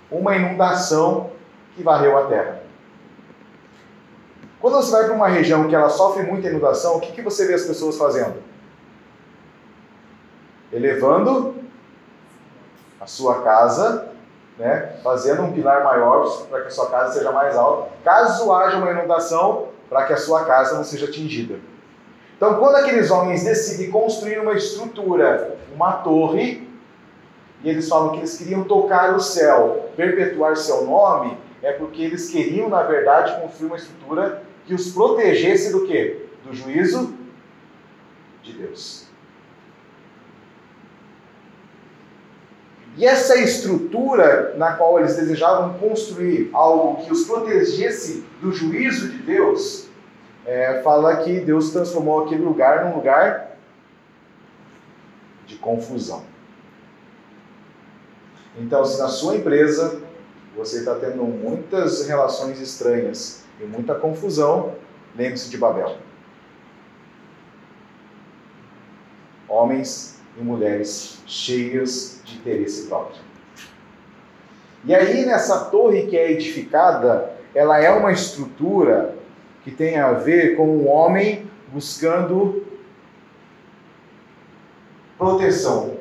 [0.09, 1.31] uma inundação
[1.75, 2.61] que varreu a terra.
[4.61, 7.45] Quando você vai para uma região que ela sofre muita inundação, o que, que você
[7.47, 8.35] vê as pessoas fazendo?
[10.71, 11.55] Elevando
[13.01, 14.07] a sua casa,
[14.57, 18.77] né, fazendo um pilar maior para que a sua casa seja mais alta, caso haja
[18.77, 21.59] uma inundação, para que a sua casa não seja atingida.
[22.37, 26.64] Então, quando aqueles homens decidem construir uma estrutura, uma torre,
[27.63, 32.29] e eles falam que eles queriam tocar o céu, perpetuar seu nome, é porque eles
[32.29, 36.25] queriam, na verdade, construir uma estrutura que os protegesse do quê?
[36.43, 37.13] Do juízo
[38.43, 39.05] de Deus.
[42.97, 49.17] E essa estrutura na qual eles desejavam construir algo que os protegesse do juízo de
[49.17, 49.87] Deus,
[50.45, 53.57] é, fala que Deus transformou aquele lugar num lugar
[55.45, 56.23] de confusão.
[58.57, 60.01] Então, se na sua empresa
[60.55, 64.75] você está tendo muitas relações estranhas e muita confusão,
[65.15, 65.97] lembre-se de Babel.
[69.47, 73.21] Homens e mulheres cheias de interesse próprio.
[74.85, 79.15] E aí, nessa torre que é edificada, ela é uma estrutura
[79.63, 82.63] que tem a ver com o homem buscando
[85.17, 85.94] proteção.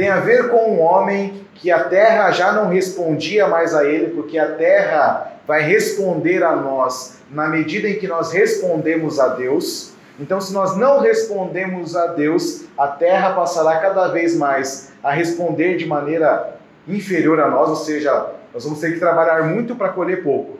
[0.00, 4.14] Tem a ver com um homem que a terra já não respondia mais a ele,
[4.14, 9.92] porque a terra vai responder a nós na medida em que nós respondemos a Deus.
[10.18, 15.76] Então, se nós não respondemos a Deus, a terra passará cada vez mais a responder
[15.76, 16.56] de maneira
[16.88, 20.56] inferior a nós, ou seja, nós vamos ter que trabalhar muito para colher pouco.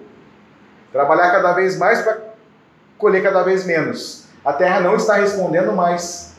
[0.93, 2.19] Trabalhar cada vez mais para
[2.99, 4.27] colher cada vez menos.
[4.45, 6.30] A terra não está respondendo mais.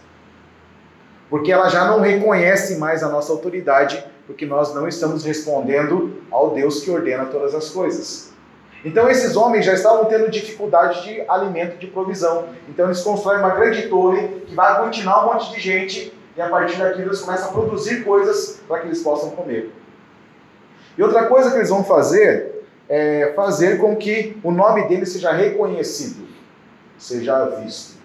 [1.31, 6.51] Porque ela já não reconhece mais a nossa autoridade, porque nós não estamos respondendo ao
[6.53, 8.33] Deus que ordena todas as coisas.
[8.83, 12.49] Então esses homens já estavam tendo dificuldade de alimento, de provisão.
[12.67, 16.49] Então eles constroem uma grande torre que vai aglutinar um monte de gente e a
[16.49, 19.71] partir daqui eles começam a produzir coisas para que eles possam comer.
[20.97, 25.31] E outra coisa que eles vão fazer é, fazer com que o nome dele seja
[25.31, 26.27] reconhecido,
[26.97, 28.01] seja visto.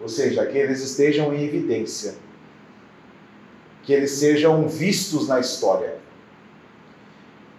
[0.00, 2.14] Ou seja, que eles estejam em evidência.
[3.84, 5.96] Que eles sejam vistos na história.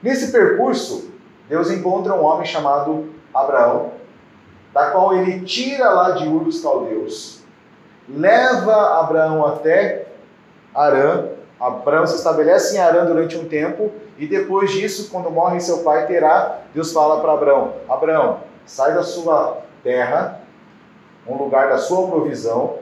[0.01, 1.11] Nesse percurso,
[1.47, 3.91] Deus encontra um homem chamado Abraão,
[4.73, 7.41] da qual ele tira lá de Ur dos Caldeus,
[8.07, 10.07] leva Abraão até
[10.73, 15.79] Arã, Abraão se estabelece em Arã durante um tempo e depois disso, quando morre seu
[15.79, 20.41] pai Terá, Deus fala para Abraão: Abraão, sai da sua terra,
[21.27, 22.79] um lugar da sua provisão,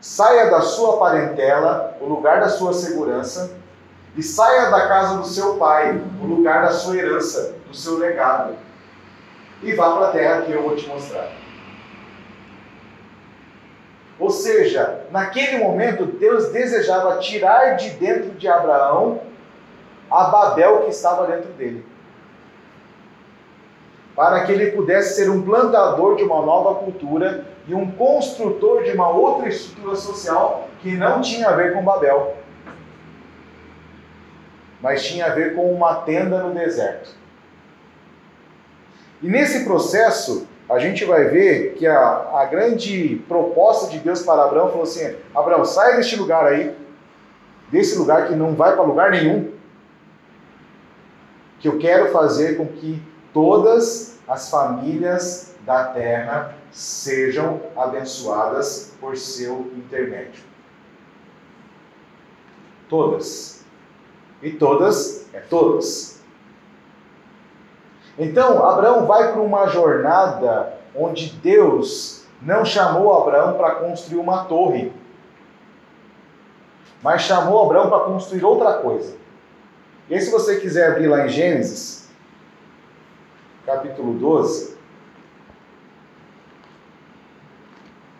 [0.00, 3.56] saia da sua parentela, o lugar da sua segurança,
[4.16, 8.54] e saia da casa do seu pai, o lugar da sua herança, do seu legado,
[9.62, 11.30] e vá para a terra que eu vou te mostrar.
[14.18, 19.20] Ou seja, naquele momento, Deus desejava tirar de dentro de Abraão
[20.10, 21.84] a Babel que estava dentro dele.
[24.14, 28.92] Para que ele pudesse ser um plantador de uma nova cultura e um construtor de
[28.92, 32.36] uma outra estrutura social que não tinha a ver com Babel,
[34.80, 37.10] mas tinha a ver com uma tenda no deserto.
[39.22, 41.98] E nesse processo, a gente vai ver que a,
[42.34, 46.76] a grande proposta de Deus para Abraão falou assim: Abraão, sai deste lugar aí,
[47.70, 49.52] desse lugar que não vai para lugar nenhum,
[51.58, 53.02] que eu quero fazer com que
[53.36, 60.42] todas as famílias da terra sejam abençoadas por seu intermédio.
[62.88, 63.62] Todas.
[64.40, 66.22] E todas é todas.
[68.18, 74.90] Então, Abraão vai para uma jornada onde Deus não chamou Abraão para construir uma torre,
[77.02, 79.14] mas chamou Abraão para construir outra coisa.
[80.08, 82.05] E aí, se você quiser abrir lá em Gênesis,
[83.66, 84.76] capítulo 12,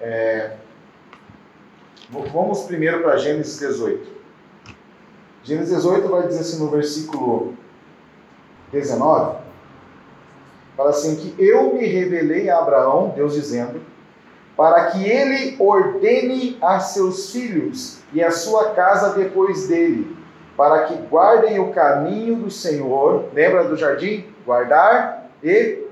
[0.00, 0.56] é,
[2.10, 4.16] vamos primeiro para Gênesis 18.
[5.44, 7.54] Gênesis 18 vai dizer assim no versículo
[8.72, 9.38] 19.
[10.76, 13.80] Fala assim que eu me revelei a Abraão, Deus dizendo,
[14.56, 20.16] para que ele ordene a seus filhos e a sua casa depois dele,
[20.56, 23.26] para que guardem o caminho do Senhor.
[23.32, 24.26] Lembra do jardim?
[24.44, 25.86] Guardar e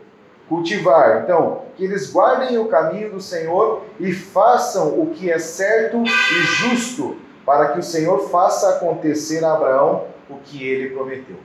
[0.49, 1.23] cultivar.
[1.23, 6.43] Então, que eles guardem o caminho do Senhor e façam o que é certo e
[6.43, 11.37] justo, para que o Senhor faça acontecer a Abraão o que ele prometeu.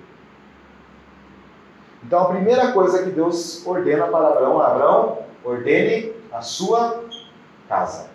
[2.04, 7.04] Então a primeira coisa que Deus ordena para Abraão, Abraão, ordene a sua
[7.68, 8.10] casa.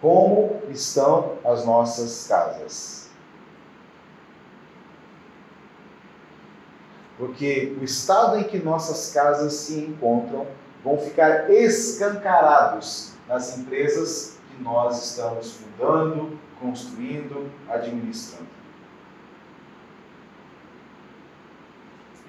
[0.00, 3.05] Como estão as nossas casas?
[7.18, 10.46] Porque o estado em que nossas casas se encontram
[10.84, 18.46] vão ficar escancarados nas empresas que nós estamos fundando, construindo, administrando.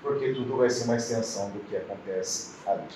[0.02, 2.88] Porque tudo vai ser uma extensão do que acontece ali.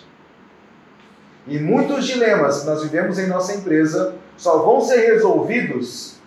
[1.48, 6.20] E muitos dilemas que nós vivemos em nossa empresa só vão ser resolvidos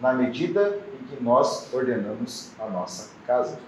[0.00, 3.58] na medida em que nós ordenamos a nossa casa.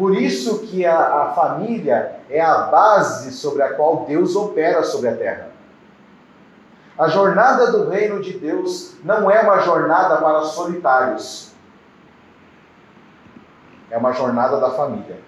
[0.00, 5.10] Por isso que a, a, família é a base sobre a qual Deus opera sobre
[5.10, 5.50] a terra.
[6.98, 11.52] A jornada do reino de Deus não é uma jornada para solitários.
[13.90, 15.20] É uma jornada da família.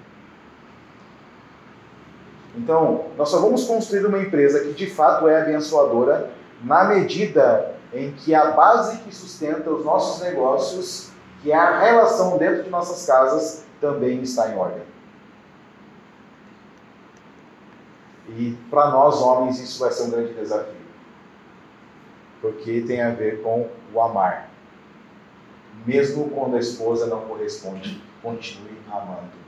[2.56, 6.30] Então, nós só vamos construir uma empresa que de fato é abençoadora
[6.64, 11.10] na medida em que a base que sustenta os nossos negócios,
[11.42, 14.82] que é a relação dentro de nossas casas, também está em ordem.
[18.30, 20.80] E para nós homens isso vai ser um grande desafio.
[22.40, 24.48] Porque tem a ver com o amar.
[25.84, 29.42] Mesmo quando a esposa não corresponde, continue amando.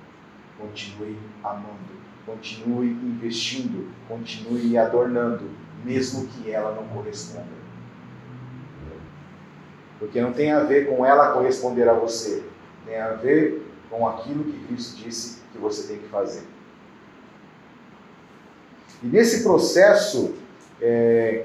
[0.59, 5.51] Continue amando continue investindo, continue adornando,
[5.85, 7.64] mesmo que ela não corresponda.
[9.99, 12.45] Porque não tem a ver com ela corresponder a você,
[12.87, 16.43] tem a ver com aquilo que Cristo disse que você tem que fazer.
[19.03, 20.35] E nesse processo
[20.80, 21.45] é,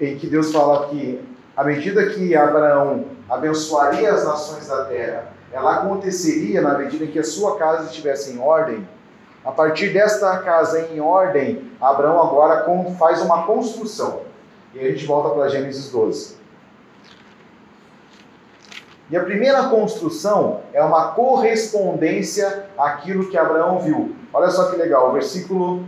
[0.00, 1.20] em que Deus fala que,
[1.56, 7.18] à medida que Abraão abençoaria as nações da terra, ela aconteceria na medida em que
[7.18, 8.86] a sua casa estivesse em ordem,
[9.44, 12.66] a partir desta casa em ordem, Abraão agora
[12.98, 14.22] faz uma construção.
[14.74, 16.39] E a gente volta para Gênesis 12.
[19.10, 24.14] E a primeira construção é uma correspondência àquilo que Abraão viu.
[24.32, 25.84] Olha só que legal, versículo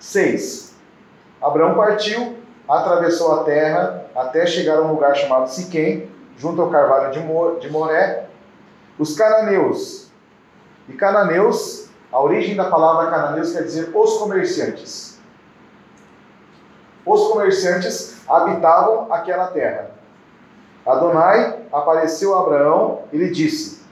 [0.00, 0.74] 6.
[1.40, 2.36] Abraão partiu,
[2.68, 7.12] atravessou a terra até chegar a um lugar chamado Siquém, junto ao carvalho
[7.60, 8.26] de Moré.
[8.98, 10.10] Os cananeus.
[10.88, 15.18] E cananeus a origem da palavra cananeus quer dizer os comerciantes.
[17.06, 19.99] Os comerciantes habitavam aquela terra.
[20.86, 23.82] Adonai apareceu a Abraão e lhe disse: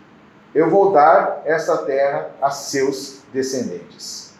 [0.55, 4.34] Eu vou dar esta terra a seus descendentes.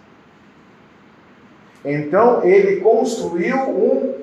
[1.85, 4.15] Então ele construiu um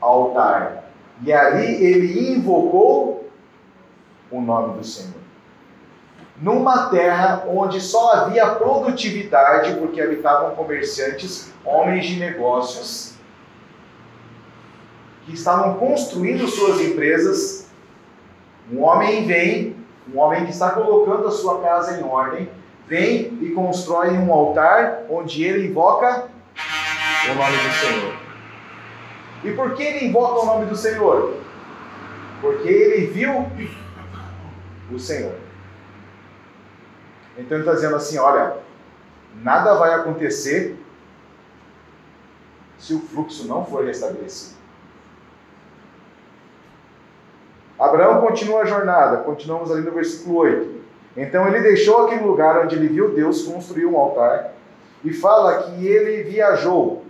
[0.00, 0.84] altar
[1.22, 3.28] e ali ele invocou
[4.30, 5.20] o nome do Senhor
[6.40, 13.14] numa terra onde só havia produtividade, porque habitavam comerciantes, homens de negócios,
[15.24, 17.68] que estavam construindo suas empresas.
[18.70, 19.76] Um homem vem,
[20.12, 22.48] um homem que está colocando a sua casa em ordem,
[22.86, 26.28] vem e constrói um altar onde ele invoca
[27.30, 28.14] o nome do Senhor.
[29.42, 31.36] E por que ele invoca o nome do Senhor?
[32.40, 33.46] Porque ele viu
[34.92, 35.34] o Senhor.
[37.38, 38.56] Então ele está dizendo assim: olha,
[39.42, 40.76] nada vai acontecer
[42.78, 44.59] se o fluxo não for restabelecido.
[47.80, 50.80] Abraão continua a jornada, continuamos ali no versículo 8.
[51.16, 54.52] Então ele deixou aquele lugar onde ele viu Deus, construiu um altar,
[55.02, 57.02] e fala que ele viajou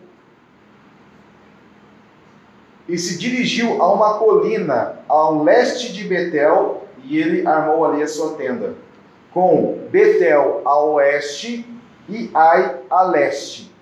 [2.89, 8.09] e se dirigiu a uma colina ao leste de Betel, e ele armou ali a
[8.09, 8.75] sua tenda
[9.33, 11.67] com Betel a oeste
[12.09, 13.73] e Ai a leste.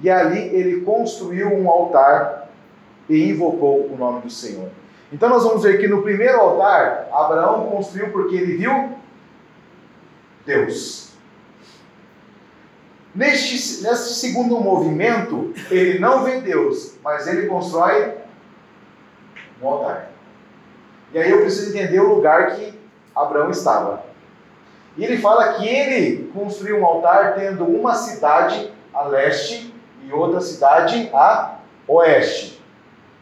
[0.00, 2.50] E ali ele construiu um altar
[3.08, 4.68] e invocou o nome do Senhor.
[5.12, 8.96] Então nós vamos ver que no primeiro altar, Abraão construiu porque ele viu
[10.44, 11.12] Deus.
[13.14, 18.14] Neste, neste segundo movimento, ele não vê Deus, mas ele constrói
[19.62, 20.10] um altar.
[21.12, 22.78] E aí eu preciso entender o lugar que
[23.14, 24.04] Abraão estava.
[24.96, 30.40] E ele fala que ele construiu um altar tendo uma cidade a leste e outra
[30.40, 32.62] cidade a oeste.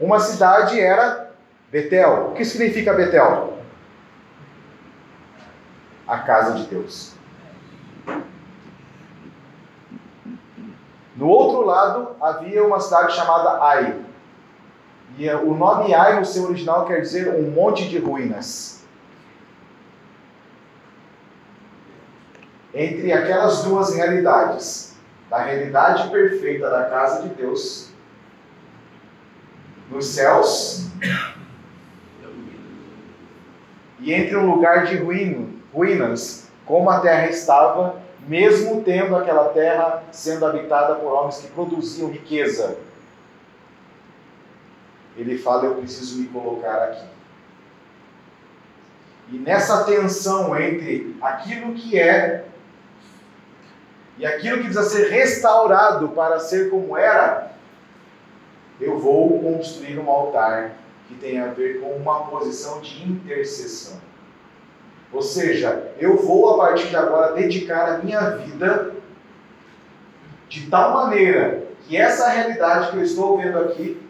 [0.00, 1.23] Uma cidade era
[1.70, 2.28] Betel.
[2.30, 3.58] O que significa Betel?
[6.06, 7.14] A casa de Deus.
[11.16, 14.04] No outro lado havia uma cidade chamada Ai.
[15.16, 18.82] E eh, o nome Ai no seu original quer dizer um monte de ruínas.
[22.74, 24.96] Entre aquelas duas realidades,
[25.30, 27.90] da realidade perfeita da casa de Deus,
[29.88, 30.88] nos céus,
[34.04, 37.96] e entre um lugar de ruína, ruínas, como a terra estava,
[38.28, 42.76] mesmo tendo aquela terra sendo habitada por homens que produziam riqueza.
[45.16, 47.06] Ele fala: Eu preciso me colocar aqui.
[49.32, 52.44] E nessa tensão entre aquilo que é
[54.18, 57.52] e aquilo que precisa ser restaurado para ser como era,
[58.78, 60.72] eu vou construir um altar
[61.08, 64.00] que tem a ver com uma posição de intercessão.
[65.12, 68.94] Ou seja, eu vou a partir de agora dedicar a minha vida
[70.48, 74.00] de tal maneira que essa realidade que eu estou vendo aqui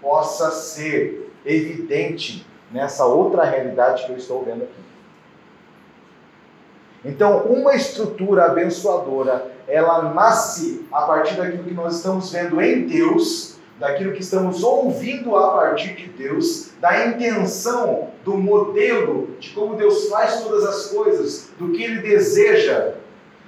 [0.00, 4.86] possa ser evidente nessa outra realidade que eu estou vendo aqui.
[7.04, 13.55] Então, uma estrutura abençoadora, ela nasce a partir daquilo que nós estamos vendo em Deus
[13.78, 20.08] daquilo que estamos ouvindo a partir de Deus, da intenção, do modelo de como Deus
[20.08, 22.94] faz todas as coisas, do que Ele deseja.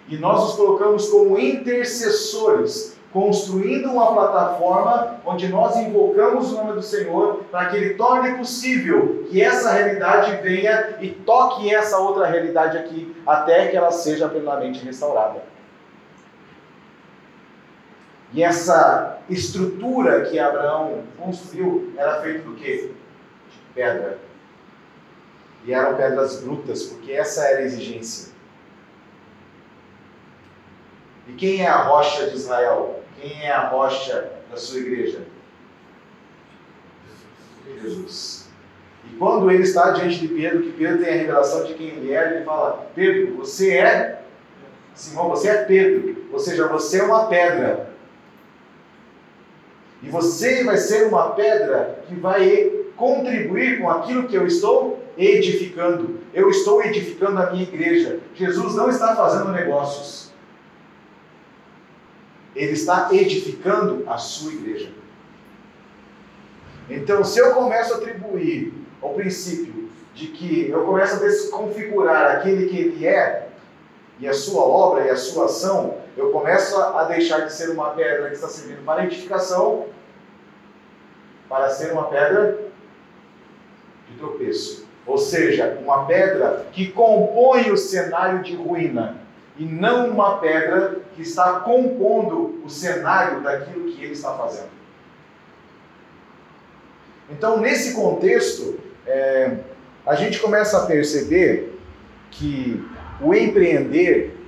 [0.08, 6.82] E nós nos colocamos como intercessores, construindo uma plataforma onde nós invocamos o nome do
[6.82, 12.76] Senhor para que Ele torne possível que essa realidade venha e toque essa outra realidade
[12.76, 15.42] aqui, até que ela seja plenamente restaurada.
[18.32, 22.92] E essa estrutura que Abraão construiu era feita do quê?
[23.50, 24.18] De pedra.
[25.64, 28.32] E eram pedras brutas, porque essa era a exigência.
[31.26, 33.02] E quem é a rocha de Israel?
[33.20, 35.22] Quem é a rocha da sua igreja?
[37.82, 38.48] Jesus.
[39.04, 42.12] E quando ele está diante de Pedro, que Pedro tem a revelação de quem ele
[42.12, 44.22] é, ele fala: Pedro, você é
[44.94, 47.87] Simão, você é Pedro, ou seja, você é uma pedra.
[50.08, 56.20] E você vai ser uma pedra que vai contribuir com aquilo que eu estou edificando.
[56.32, 58.18] Eu estou edificando a minha igreja.
[58.34, 60.32] Jesus não está fazendo negócios.
[62.56, 64.88] Ele está edificando a sua igreja.
[66.88, 72.66] Então, se eu começo a atribuir ao princípio de que eu começo a desconfigurar aquele
[72.66, 73.48] que ele é,
[74.18, 77.90] e a sua obra e a sua ação, eu começo a deixar de ser uma
[77.90, 79.86] pedra que está servindo para edificação,
[81.48, 82.58] para ser uma pedra
[84.08, 84.86] de tropeço.
[85.06, 89.16] Ou seja, uma pedra que compõe o cenário de ruína,
[89.56, 94.68] e não uma pedra que está compondo o cenário daquilo que ele está fazendo.
[97.28, 99.56] Então, nesse contexto, é,
[100.06, 101.78] a gente começa a perceber
[102.30, 102.86] que
[103.20, 104.38] o empreender,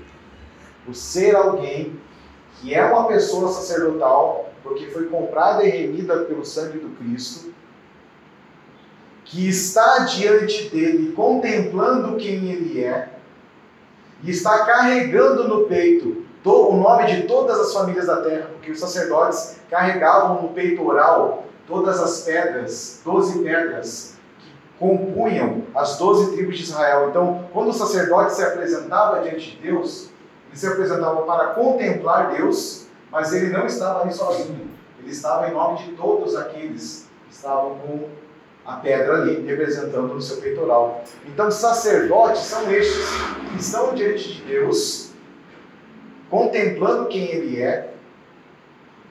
[0.88, 1.98] o ser alguém
[2.61, 7.52] que é uma pessoa sacerdotal, porque foi comprada e remida pelo sangue do Cristo,
[9.24, 13.08] que está diante dele contemplando quem ele é,
[14.22, 18.80] e está carregando no peito o nome de todas as famílias da terra, porque os
[18.80, 24.18] sacerdotes carregavam no peitoral todas as pedras, doze pedras
[24.78, 27.11] compunham as doze tribos de Israel.
[27.11, 30.08] Então, quando o sacerdote se apresentava diante de Deus,
[30.48, 34.70] ele se apresentava para contemplar Deus, mas ele não estava ali sozinho.
[34.98, 38.08] Ele estava em nome de todos aqueles que estavam com
[38.64, 41.02] a pedra ali, representando no seu peitoral.
[41.26, 43.06] Então, sacerdotes são estes
[43.50, 45.12] que estão diante de Deus,
[46.28, 47.94] contemplando quem Ele é,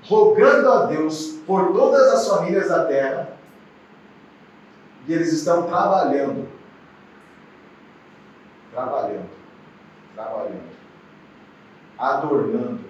[0.04, 3.30] rogando a Deus por todas as famílias da terra
[5.08, 6.48] e eles estão trabalhando.
[8.72, 9.30] Trabalhando.
[10.16, 10.70] Trabalhando.
[11.98, 12.89] Adornando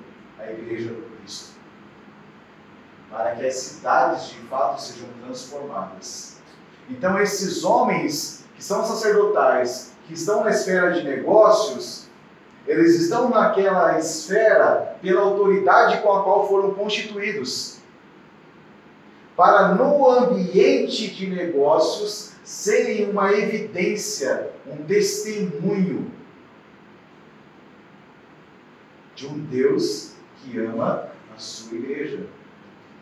[0.52, 1.50] igreja do Cristo.
[3.10, 6.38] Para que as cidades de fato sejam transformadas.
[6.89, 12.08] Então, esses homens que são sacerdotais, que estão na esfera de negócios,
[12.68, 17.80] eles estão naquela esfera pela autoridade com a qual foram constituídos
[19.39, 26.12] para no ambiente de negócios serem uma evidência, um testemunho
[29.16, 30.12] de um Deus
[30.44, 32.26] que ama a sua igreja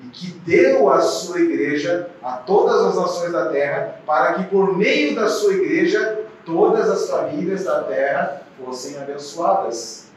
[0.03, 4.77] e que deu a sua igreja a todas as nações da terra, para que por
[4.77, 10.07] meio da sua igreja todas as famílias da terra fossem abençoadas.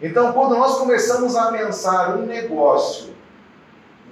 [0.00, 3.14] Então, quando nós começamos a pensar um negócio,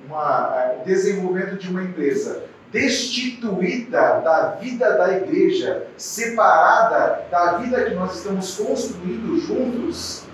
[0.04, 7.94] uma, o desenvolvimento de uma empresa destituída da vida da igreja, separada da vida que
[7.94, 10.24] nós estamos construindo juntos,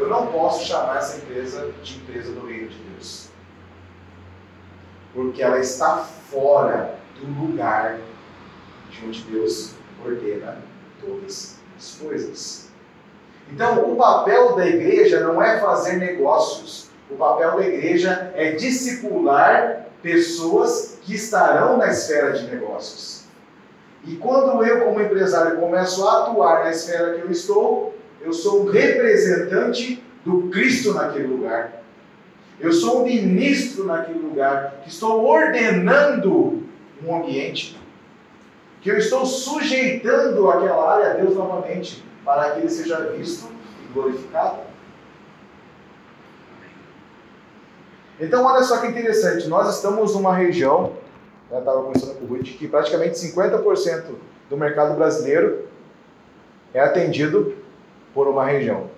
[0.00, 3.28] eu não posso chamar essa empresa de empresa do reino de Deus.
[5.12, 7.98] Porque ela está fora do lugar
[8.90, 9.74] de onde Deus
[10.04, 10.58] ordena
[11.00, 12.70] todas as coisas.
[13.52, 16.88] Então, o papel da igreja não é fazer negócios.
[17.10, 23.24] O papel da igreja é discipular pessoas que estarão na esfera de negócios.
[24.04, 28.62] E quando eu, como empresário, começo a atuar na esfera que eu estou, eu sou
[28.62, 31.82] um representante do Cristo naquele lugar.
[32.58, 36.62] Eu sou um ministro naquele lugar, que estou ordenando
[37.02, 37.80] um ambiente,
[38.82, 43.48] que eu estou sujeitando aquela área a Deus novamente, para que ele seja visto
[43.82, 44.60] e glorificado.
[48.20, 50.92] Então, olha só que interessante, nós estamos numa região,
[51.50, 54.04] eu estava conversando com o Ruth, que praticamente 50%
[54.50, 55.66] do mercado brasileiro
[56.74, 57.54] é atendido
[58.14, 58.88] por uma região.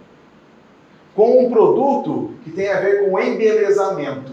[1.14, 4.32] Com um produto que tem a ver com o embelezamento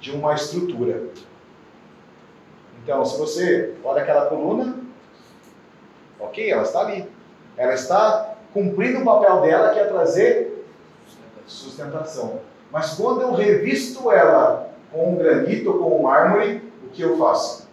[0.00, 1.08] de uma estrutura.
[2.82, 4.76] Então, se você olha aquela coluna,
[6.20, 7.08] ok, ela está ali.
[7.56, 10.64] Ela está cumprindo o papel dela, que é trazer
[11.46, 12.40] sustentação.
[12.70, 17.16] Mas quando eu revisto ela com um granito ou com um mármore, o que eu
[17.16, 17.68] faço?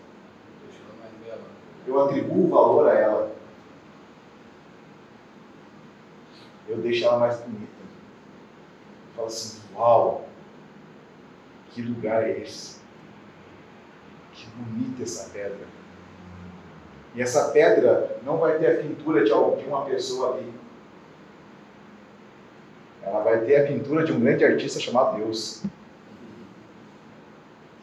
[1.86, 3.23] Eu atribuo valor a ela.
[6.74, 7.62] Eu deixo ela mais bonita.
[7.62, 10.28] Eu falo assim, uau,
[11.70, 12.78] que lugar é esse?
[14.34, 15.68] Que bonita essa pedra.
[17.14, 20.52] E essa pedra não vai ter a pintura de uma pessoa ali.
[23.04, 25.64] Ela vai ter a pintura de um grande artista chamado Deus.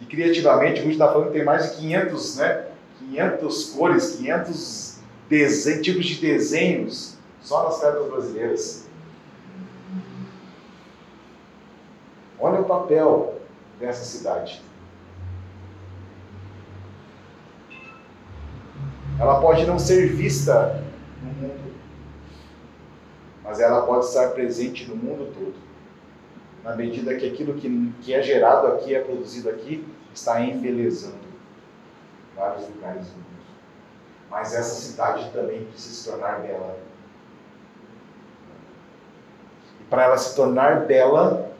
[0.00, 2.66] E criativamente, a gente está falando que tem mais de 500, né?
[2.98, 8.88] 500 cores, 500 desenhos, tipos de desenhos só nas pedras brasileiras.
[12.38, 13.40] Olha o papel
[13.78, 14.62] dessa cidade.
[19.18, 20.82] Ela pode não ser vista
[21.22, 21.74] no mundo,
[23.44, 25.54] mas ela pode estar presente no mundo todo.
[26.64, 31.30] Na medida que aquilo que, que é gerado aqui, é produzido aqui, está embelezando
[32.34, 33.26] vários lugares do mundo.
[34.30, 36.78] Mas essa cidade também precisa se tornar bela.
[39.79, 41.50] E para ela se tornar bela,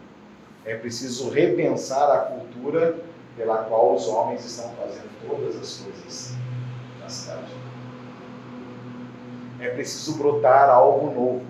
[0.65, 2.97] é preciso repensar a cultura
[3.37, 6.41] pela qual os homens estão fazendo todas as coisas
[7.11, 7.53] cidade.
[9.59, 11.43] É preciso brotar algo novo.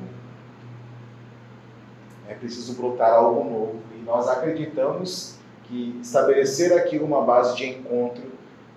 [2.28, 3.80] É preciso brotar algo novo.
[3.94, 8.30] E nós acreditamos que estabelecer aqui uma base de encontro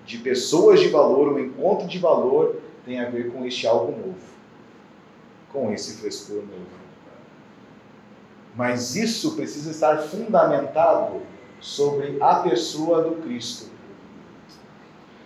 [0.06, 4.20] de pessoas de valor, um encontro de valor, tem a ver com este algo novo,
[5.52, 6.83] com esse frescor novo.
[8.56, 11.22] Mas isso precisa estar fundamentado
[11.60, 13.74] sobre a pessoa do Cristo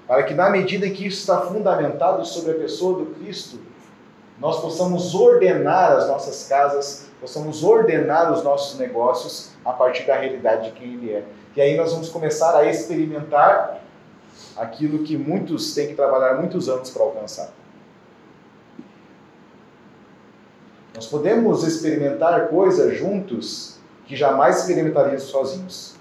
[0.08, 3.60] para que, na medida em que isso está fundamentado sobre a pessoa do Cristo,
[4.40, 10.72] nós possamos ordenar as nossas casas, possamos ordenar os nossos negócios a partir da realidade
[10.72, 11.24] de quem Ele é.
[11.56, 13.82] E aí nós vamos começar a experimentar
[14.56, 17.50] aquilo que muitos têm que trabalhar muitos anos para alcançar.
[20.98, 23.78] Nós podemos experimentar coisas juntos
[24.08, 25.96] que jamais experimentaríamos sozinhos.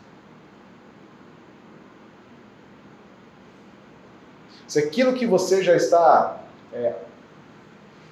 [4.67, 6.41] Se aquilo que você já está
[6.73, 6.95] é,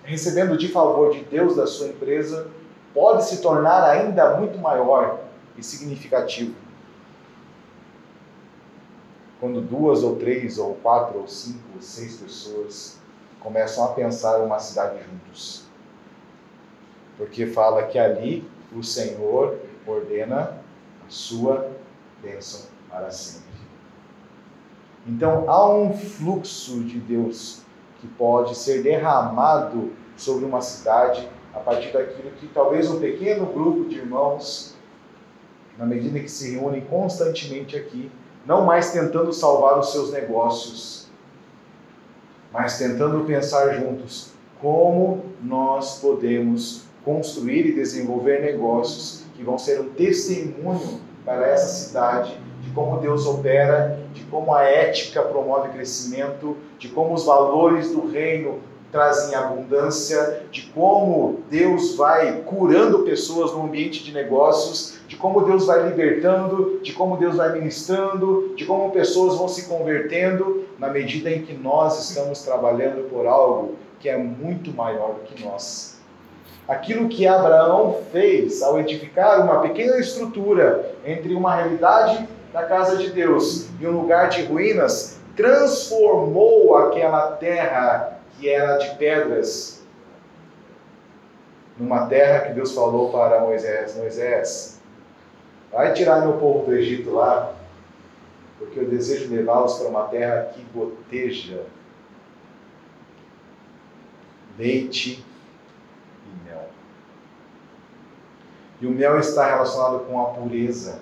[0.03, 2.49] recebendo de favor de Deus da sua empresa
[2.93, 5.21] pode se tornar ainda muito maior
[5.57, 6.55] e significativo.
[9.41, 12.99] Quando duas ou três ou quatro ou cinco ou seis pessoas
[13.41, 15.64] começam a pensar uma cidade juntos.
[17.17, 20.59] Porque fala que ali o Senhor ordena
[21.07, 21.71] a sua
[22.23, 23.45] bênção para sempre.
[25.07, 27.63] Então há um fluxo de Deus
[28.01, 33.89] que pode ser derramado sobre uma cidade a partir daquilo que talvez um pequeno grupo
[33.89, 34.75] de irmãos,
[35.79, 38.11] na medida que se reúnem constantemente aqui,
[38.47, 41.09] não mais tentando salvar os seus negócios,
[42.53, 49.91] mas tentando pensar juntos como nós podemos construir e desenvolver negócios que vão ser um
[49.91, 56.89] testemunho para essa cidade de como Deus opera, de como a ética promove crescimento, de
[56.89, 58.59] como os valores do reino
[58.91, 65.67] trazem abundância, de como Deus vai curando pessoas no ambiente de negócios, de como Deus
[65.67, 71.29] vai libertando, de como Deus vai ministrando, de como pessoas vão se convertendo na medida
[71.29, 75.94] em que nós estamos trabalhando por algo que é muito maior do que nós.
[76.67, 83.11] Aquilo que Abraão fez ao edificar uma pequena estrutura entre uma realidade da casa de
[83.11, 89.85] Deus e um lugar de ruínas, transformou aquela terra que era de pedras
[91.79, 94.81] numa terra que Deus falou para Moisés: Moisés,
[95.73, 97.53] vai tirar meu povo do Egito lá,
[98.59, 101.63] porque eu desejo levá-los para uma terra que goteja
[104.59, 105.25] leite
[106.27, 106.69] e mel.
[108.81, 111.01] E o mel está relacionado com a pureza.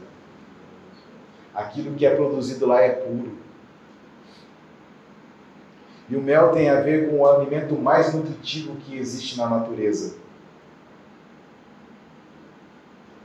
[1.55, 3.43] Aquilo que é produzido lá é puro.
[6.09, 10.17] E o mel tem a ver com o alimento mais nutritivo que existe na natureza.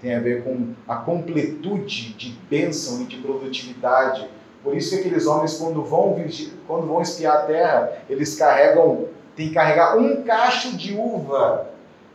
[0.01, 4.29] Tem a ver com a completude de bênção e de produtividade.
[4.63, 6.15] Por isso que aqueles homens, quando vão,
[6.67, 11.69] quando vão espiar a terra, eles carregam, tem que carregar um cacho de uva,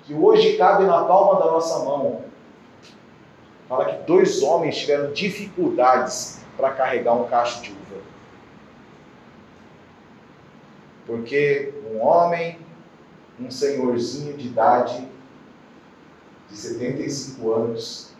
[0.05, 2.22] que hoje cabe na palma da nossa mão.
[3.68, 8.03] Fala que dois homens tiveram dificuldades para carregar um cacho de uva.
[11.07, 12.59] Porque um homem,
[13.40, 15.09] um senhorzinho de idade,
[16.50, 18.12] de 75 anos,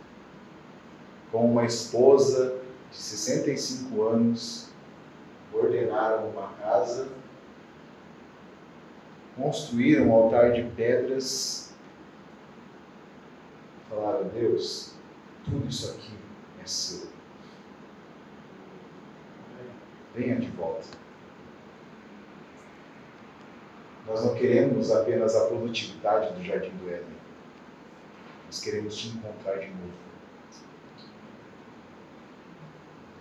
[1.31, 2.57] com uma esposa
[2.91, 4.69] de 65 anos,
[5.53, 7.09] ordenaram uma casa,
[9.37, 11.62] construíram um altar de pedras,
[13.95, 14.95] falaram: Deus,
[15.45, 16.13] tudo isso aqui
[16.63, 17.09] é seu.
[20.15, 20.87] Venha de volta.
[24.07, 27.17] Nós não queremos apenas a produtividade do Jardim do Éden.
[28.47, 29.93] Nós queremos te encontrar de novo.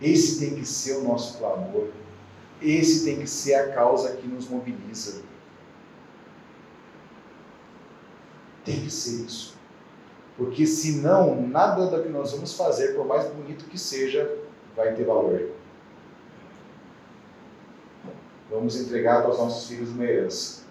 [0.02, 1.90] Esse tem que ser o nosso clamor.
[2.62, 5.24] Esse tem que ser a causa que nos mobiliza.
[8.66, 9.61] Tem que ser isso.
[10.38, 14.38] Porque senão, nada do que nós vamos fazer, por mais bonito que seja,
[14.76, 15.50] vai ter valor.
[18.50, 20.62] Vamos entregar para os nossos filhos uma herança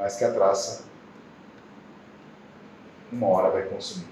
[0.00, 0.84] mas que a traça
[3.12, 4.08] uma hora vai consumir.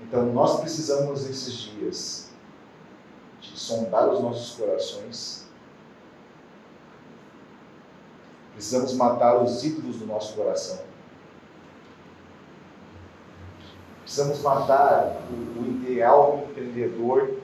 [0.00, 2.30] Então nós precisamos nesses dias
[3.40, 5.41] de sondar os nossos corações.
[8.52, 10.80] Precisamos matar os ídolos do nosso coração.
[14.02, 17.38] Precisamos matar o, o ideal empreendedor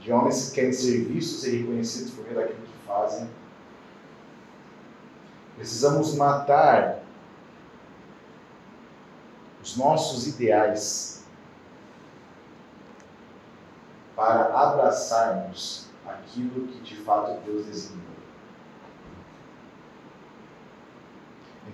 [0.00, 3.28] de homens que querem ser vistos e reconhecidos por meio daquilo que fazem.
[5.56, 7.02] Precisamos matar
[9.62, 11.24] os nossos ideais
[14.16, 18.11] para abraçarmos aquilo que de fato Deus designou.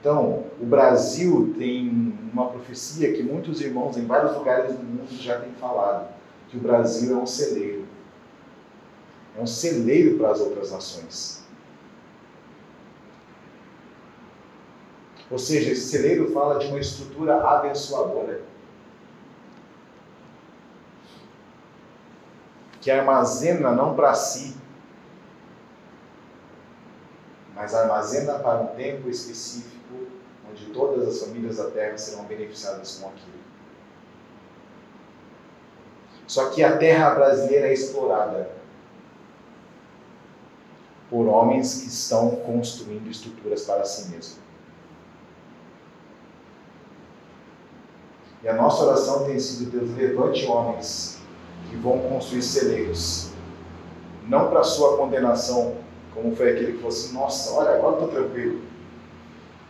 [0.00, 5.40] Então, o Brasil tem uma profecia que muitos irmãos em vários lugares do mundo já
[5.40, 6.08] têm falado,
[6.48, 7.88] que o Brasil é um celeiro
[9.38, 11.44] é um celeiro para as outras nações.
[15.30, 18.42] Ou seja, esse celeiro fala de uma estrutura abençoadora.
[22.80, 24.56] Que armazena não para si,
[27.54, 29.77] mas armazena para um tempo específico
[30.58, 33.38] onde todas as famílias da terra serão beneficiadas com aquilo.
[36.26, 38.50] Só que a terra brasileira é explorada
[41.08, 44.38] por homens que estão construindo estruturas para si mesmos.
[48.42, 51.18] E a nossa oração tem sido: Deus, levante homens
[51.70, 53.30] que vão construir celeiros,
[54.28, 55.76] não para sua condenação,
[56.14, 58.60] como foi aquele que falou assim: Nossa, olha, agora estou tranquilo.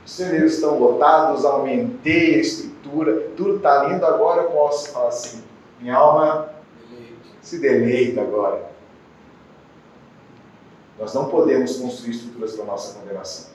[0.09, 5.45] Os celeiros estão lotados, aumentei a estrutura, tudo está lindo, agora eu posso falar assim:
[5.79, 6.49] minha alma
[7.43, 8.71] se deleita agora.
[10.99, 13.51] Nós não podemos construir estruturas para nossa condenação.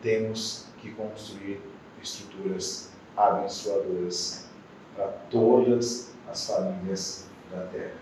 [0.00, 1.60] Temos que construir
[2.02, 4.46] estruturas abençoadoras
[4.96, 7.92] para todas as famílias da terra.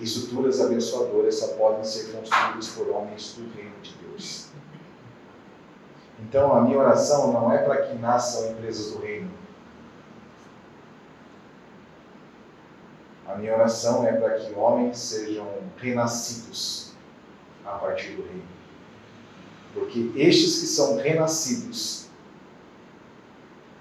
[0.00, 4.53] E estruturas abençoadoras só podem ser construídas por homens do reino de Deus.
[6.20, 9.30] Então, a minha oração não é para que nasçam empresas do reino.
[13.26, 15.46] A minha oração é para que homens sejam
[15.76, 16.92] renascidos
[17.64, 18.54] a partir do reino.
[19.72, 22.06] Porque estes que são renascidos,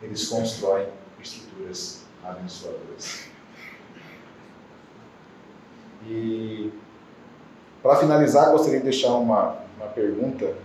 [0.01, 0.88] eles constroem
[1.21, 3.25] estruturas abençoadoras.
[6.07, 6.73] E
[7.81, 10.55] para finalizar, gostaria de deixar uma, uma pergunta.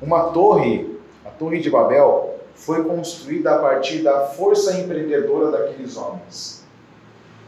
[0.00, 6.64] Uma torre, a Torre de Babel, foi construída a partir da força empreendedora daqueles homens.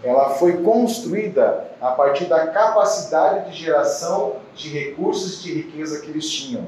[0.02, 6.28] Ela foi construída a partir da capacidade de geração de recursos de riqueza que eles
[6.28, 6.66] tinham.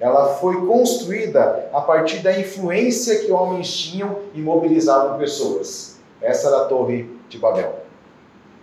[0.00, 5.98] Ela foi construída a partir da influência que homens tinham e mobilizavam pessoas.
[6.20, 7.80] Essa era a Torre de Babel.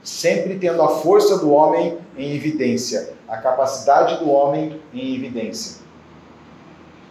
[0.04, 5.88] Sempre tendo a força do homem em evidência, a capacidade do homem em evidência.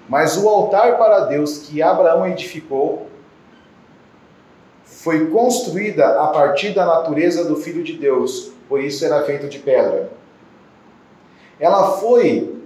[0.09, 3.09] Mas o altar para Deus que Abraão edificou
[4.85, 9.59] foi construída a partir da natureza do Filho de Deus, por isso era feito de
[9.59, 10.11] pedra.
[11.61, 12.57] Ela foi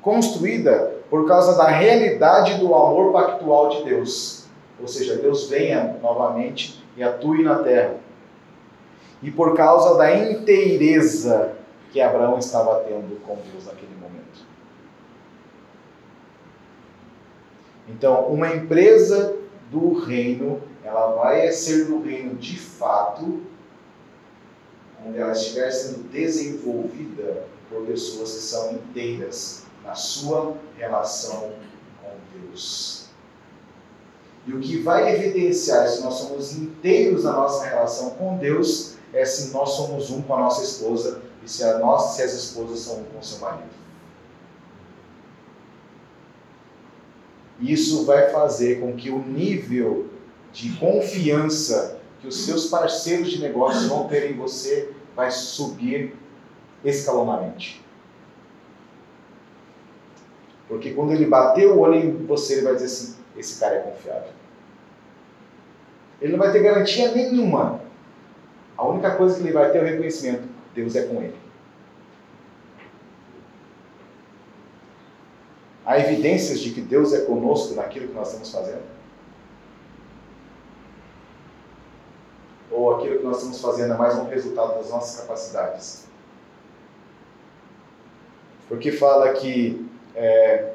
[0.00, 4.44] construída por causa da realidade do amor pactual de Deus.
[4.80, 7.94] Ou seja, Deus venha novamente e atue na terra.
[9.22, 11.52] E por causa da inteireza
[11.92, 14.46] que Abraão estava tendo com Deus naquele momento.
[17.88, 19.36] Então, uma empresa
[19.70, 23.42] do reino, ela vai ser do reino de fato,
[25.02, 31.52] quando ela estiver sendo desenvolvida por pessoas que são inteiras na sua relação
[32.02, 32.10] com
[32.40, 33.06] Deus.
[34.46, 39.24] E o que vai evidenciar se nós somos inteiros na nossa relação com Deus é
[39.24, 42.80] se nós somos um com a nossa esposa e se, a nossa, se as esposas
[42.80, 43.77] são um com seu marido.
[47.60, 50.06] Isso vai fazer com que o nível
[50.52, 56.14] de confiança que os seus parceiros de negócios vão ter em você vai subir
[56.84, 57.84] escalonamente.
[60.68, 63.80] Porque quando ele bater o olho em você, ele vai dizer assim: esse cara é
[63.80, 64.30] confiável.
[66.20, 67.80] Ele não vai ter garantia nenhuma.
[68.76, 70.42] A única coisa que ele vai ter é o reconhecimento:
[70.74, 71.34] Deus é com ele.
[75.88, 78.82] Há evidências de que Deus é conosco naquilo que nós estamos fazendo?
[82.70, 86.04] Ou aquilo que nós estamos fazendo é mais um resultado das nossas capacidades?
[88.68, 90.74] Porque fala que é,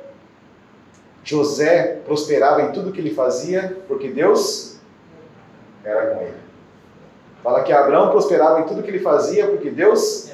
[1.24, 4.78] José prosperava em tudo que ele fazia, porque Deus
[5.84, 6.38] era com ele.
[7.43, 10.32] Fala que Abraão prosperava em tudo que ele fazia, porque Deus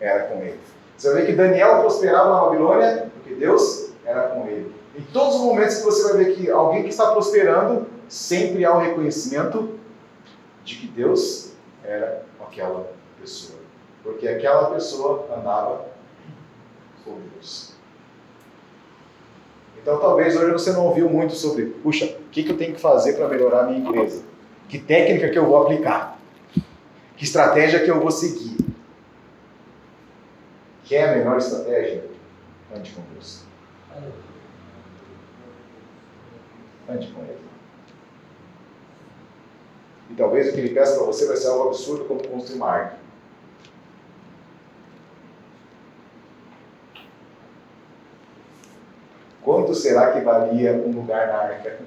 [0.00, 0.58] era com ele.
[0.98, 3.79] Você ver que Daniel prosperava na Babilônia, porque Deus
[4.10, 4.74] era com ele.
[4.96, 8.74] Em todos os momentos que você vai ver que alguém que está prosperando, sempre há
[8.74, 9.78] o reconhecimento
[10.64, 11.52] de que Deus
[11.84, 13.58] era com aquela pessoa.
[14.02, 15.86] Porque aquela pessoa andava
[17.04, 17.72] com Deus.
[19.80, 22.80] Então talvez hoje você não ouviu muito sobre, puxa, o que, que eu tenho que
[22.80, 24.24] fazer para melhorar a minha empresa?
[24.68, 26.18] Que técnica que eu vou aplicar?
[27.16, 28.56] Que estratégia que eu vou seguir?
[30.84, 32.04] Quer a melhor estratégia?
[32.74, 33.49] Ande com Deus.
[36.88, 37.38] Ande com Ele.
[40.10, 42.70] E talvez o que Ele peça para você vai ser algo absurdo como construir uma
[42.70, 42.96] arca.
[49.42, 51.80] Quanto será que valia um lugar na arca?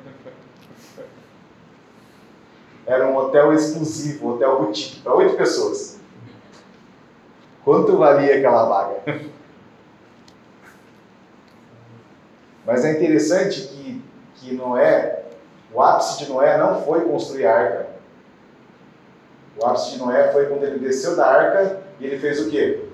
[2.85, 5.99] Era um hotel exclusivo, hotel boutique, para oito pessoas.
[7.63, 9.31] Quanto valia aquela vaga?
[12.65, 14.01] Mas é interessante que,
[14.35, 15.23] que Noé,
[15.73, 17.87] o ápice de Noé não foi construir a arca.
[19.57, 22.85] O ápice de Noé foi quando ele desceu da arca e ele fez o quê?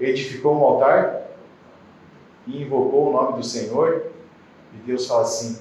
[0.00, 1.22] Edificou um altar
[2.46, 4.06] e invocou o nome do Senhor.
[4.74, 5.60] E Deus fala assim: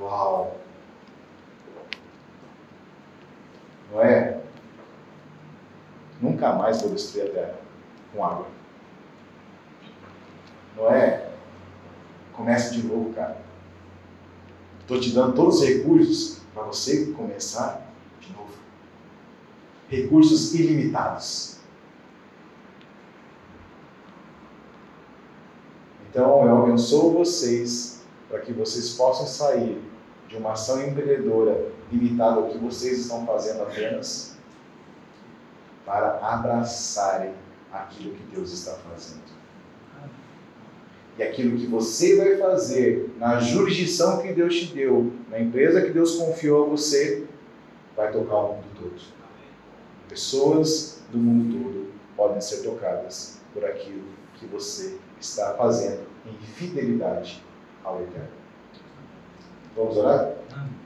[0.00, 0.56] Uau!
[3.92, 4.40] Noé,
[6.20, 7.54] nunca mais vou destruir a terra
[8.14, 8.46] com água.
[10.76, 11.31] Noé,
[12.32, 13.40] Comece de novo, cara.
[14.80, 17.86] Estou te dando todos os recursos para você começar
[18.20, 18.52] de novo.
[19.88, 21.56] Recursos ilimitados.
[26.08, 29.82] Então eu abençoo vocês para que vocês possam sair
[30.28, 34.36] de uma ação empreendedora limitada ao que vocês estão fazendo apenas
[35.84, 37.34] para abraçarem
[37.72, 39.41] aquilo que Deus está fazendo.
[41.18, 45.90] E aquilo que você vai fazer na jurisdição que Deus te deu, na empresa que
[45.90, 47.24] Deus confiou a você,
[47.96, 49.00] vai tocar o mundo todo.
[50.08, 54.04] Pessoas do mundo todo podem ser tocadas por aquilo
[54.34, 57.42] que você está fazendo em fidelidade
[57.84, 58.28] ao Eterno.
[59.76, 60.32] Vamos orar?
[60.52, 60.81] Amém.